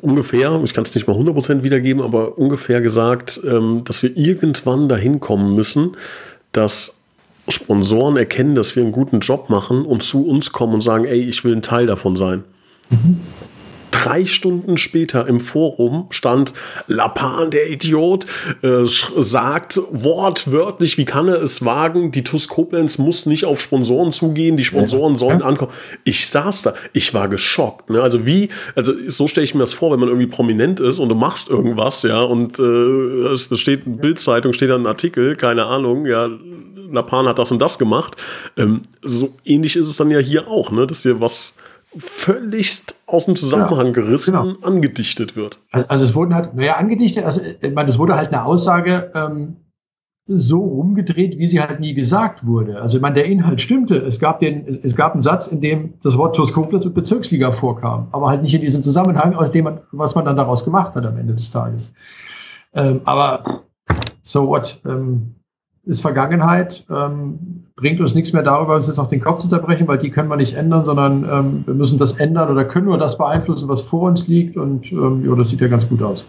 [0.00, 4.88] ungefähr, ich kann es nicht mal 100% wiedergeben, aber ungefähr gesagt, ähm, dass wir irgendwann
[4.88, 5.96] dahin kommen müssen,
[6.52, 7.02] dass
[7.48, 11.20] Sponsoren erkennen, dass wir einen guten Job machen und zu uns kommen und sagen, ey,
[11.20, 12.44] ich will ein Teil davon sein.
[12.90, 13.20] Mhm.
[13.92, 16.52] Drei Stunden später im Forum stand
[16.88, 18.26] Lapan, der Idiot,
[18.62, 24.10] äh, sagt wortwörtlich, wie kann er es wagen, die TUS Koblenz muss nicht auf Sponsoren
[24.10, 25.70] zugehen, die Sponsoren sollen ankommen.
[26.02, 27.90] Ich saß da, ich war geschockt.
[27.90, 28.02] Ne?
[28.02, 31.08] Also wie, also so stelle ich mir das vor, wenn man irgendwie prominent ist und
[31.08, 35.66] du machst irgendwas, ja, und äh, da steht eine Bildzeitung, steht da ein Artikel, keine
[35.66, 36.28] Ahnung, ja,
[36.92, 38.16] Lapan hat das und das gemacht.
[38.56, 40.86] Ähm, so ähnlich ist es dann ja hier auch, ne?
[40.86, 41.54] dass dir was
[41.96, 44.56] völligst aus dem Zusammenhang ja, gerissen genau.
[44.62, 45.58] angedichtet wird.
[45.70, 49.56] Also es wurden halt, naja, angedichtet, also ich meine, es wurde halt eine Aussage ähm,
[50.26, 52.80] so rumgedreht, wie sie halt nie gesagt wurde.
[52.80, 53.96] Also ich meine, der Inhalt stimmte.
[53.96, 58.08] Es gab, den, es, gab einen Satz, in dem das Wort Toskoplatz und Bezirksliga vorkam,
[58.12, 61.04] aber halt nicht in diesem Zusammenhang, aus dem man, was man dann daraus gemacht hat
[61.04, 61.92] am Ende des Tages.
[62.74, 63.64] Ähm, aber
[64.22, 64.80] so what?
[64.86, 65.34] Ähm,
[65.84, 69.88] ist Vergangenheit, ähm, bringt uns nichts mehr darüber, uns jetzt noch den Kopf zu zerbrechen,
[69.88, 72.98] weil die können wir nicht ändern, sondern ähm, wir müssen das ändern oder können nur
[72.98, 76.24] das beeinflussen, was vor uns liegt und ähm, ja, das sieht ja ganz gut aus.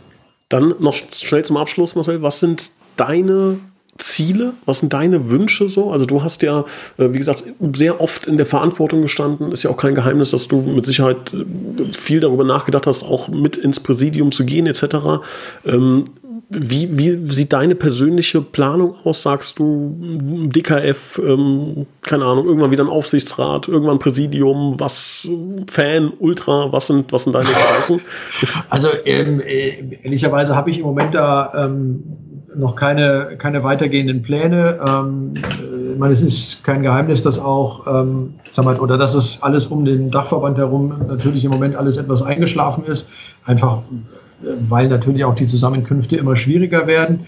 [0.50, 3.60] Dann noch schnell zum Abschluss, Marcel, was sind deine
[3.98, 4.54] Ziele?
[4.66, 5.92] Was sind deine Wünsche so?
[5.92, 6.66] Also du hast ja,
[6.98, 9.52] äh, wie gesagt, sehr oft in der Verantwortung gestanden.
[9.52, 13.28] Ist ja auch kein Geheimnis, dass du mit Sicherheit äh, viel darüber nachgedacht hast, auch
[13.28, 14.96] mit ins Präsidium zu gehen etc.
[15.66, 16.06] Ähm,
[16.56, 19.24] wie, wie sieht deine persönliche Planung aus?
[19.24, 19.96] Sagst du
[20.54, 25.28] DKF, ähm, keine Ahnung, irgendwann wieder ein Aufsichtsrat, irgendwann Präsidium, was
[25.72, 27.46] Fan, Ultra, was sind, was sind deine
[27.88, 28.02] Gedanken?
[28.70, 32.04] Also ähm, äh, ehrlicherweise habe ich im Moment da ähm,
[32.56, 34.80] noch keine, keine weitergehenden Pläne.
[34.88, 35.34] Ähm,
[35.94, 39.68] ich meine, es ist kein Geheimnis, dass auch, ähm, sag mal, oder dass es alles
[39.68, 43.08] um den Dachverband herum natürlich im Moment alles etwas eingeschlafen ist.
[43.46, 43.80] Einfach,
[44.42, 47.28] äh, weil natürlich auch die Zusammenkünfte immer schwieriger werden.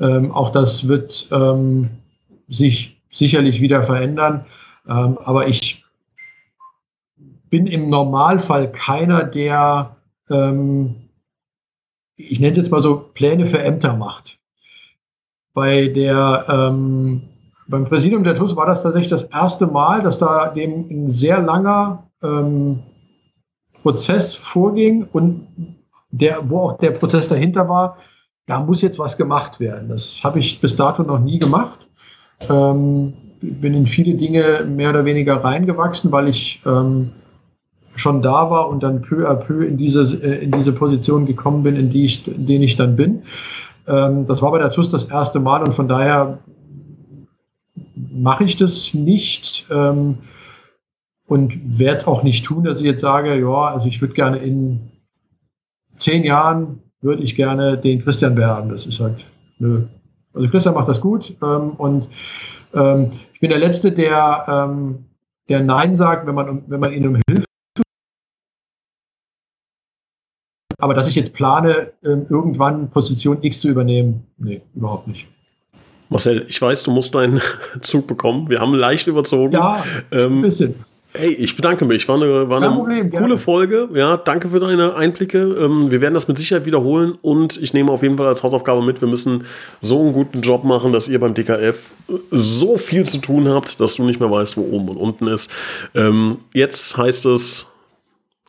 [0.00, 1.90] Ähm, auch das wird ähm,
[2.48, 4.44] sich sicherlich wieder verändern.
[4.88, 5.84] Ähm, aber ich
[7.48, 9.96] bin im Normalfall keiner, der,
[10.28, 10.96] ähm,
[12.16, 14.38] ich nenne es jetzt mal so, Pläne für Ämter macht.
[15.54, 17.22] Bei der, ähm,
[17.68, 21.40] beim Präsidium der TUS war das tatsächlich das erste Mal, dass da dem ein sehr
[21.40, 22.80] langer ähm,
[23.82, 25.46] Prozess vorging und
[26.10, 27.96] der, wo auch der Prozess dahinter war,
[28.46, 29.88] da muss jetzt was gemacht werden.
[29.88, 31.88] Das habe ich bis dato noch nie gemacht.
[32.48, 37.12] Ähm, bin in viele Dinge mehr oder weniger reingewachsen, weil ich ähm,
[37.94, 41.62] schon da war und dann peu à peu in diese, äh, in diese Position gekommen
[41.62, 43.22] bin, in die ich, in denen ich dann bin.
[43.86, 46.38] Ähm, das war bei der TUS das erste Mal und von daher
[47.94, 50.18] mache ich das nicht ähm,
[51.26, 54.38] und werde es auch nicht tun, dass ich jetzt sage, ja, also ich würde gerne
[54.38, 54.92] in
[55.98, 58.70] zehn Jahren würde ich gerne den Christian werden.
[58.70, 59.24] Das ist halt,
[59.58, 59.84] nö.
[60.32, 62.08] Also Christian macht das gut ähm, und
[62.74, 65.04] ähm, ich bin der Letzte, der, ähm,
[65.48, 67.23] der Nein sagt, wenn man, wenn man ihn um
[70.84, 75.26] Aber dass ich jetzt plane, ähm, irgendwann Position X zu übernehmen, nee, überhaupt nicht.
[76.10, 77.40] Marcel, ich weiß, du musst deinen
[77.80, 78.50] Zug bekommen.
[78.50, 79.54] Wir haben leicht überzogen.
[79.54, 79.82] Ja,
[80.12, 80.74] ähm, ein bisschen.
[81.14, 82.06] Hey, ich bedanke mich.
[82.06, 83.38] War eine, war eine Problem, coole gerne.
[83.38, 83.88] Folge.
[83.94, 85.38] Ja, danke für deine Einblicke.
[85.38, 88.82] Ähm, wir werden das mit Sicherheit wiederholen und ich nehme auf jeden Fall als Hausaufgabe
[88.82, 89.46] mit, wir müssen
[89.80, 91.92] so einen guten Job machen, dass ihr beim DKF
[92.30, 95.50] so viel zu tun habt, dass du nicht mehr weißt, wo oben und unten ist.
[95.94, 97.72] Ähm, jetzt heißt es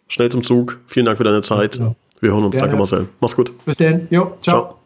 [0.10, 0.82] schnell zum Zug.
[0.86, 1.80] Vielen Dank für deine Zeit.
[2.22, 2.54] Wir hören uns.
[2.54, 2.68] Gerne.
[2.68, 3.08] Danke, Marcel.
[3.20, 3.54] Mach's gut.
[3.66, 4.08] Bis dann.
[4.10, 4.62] Jo, ciao.
[4.62, 4.80] ciao.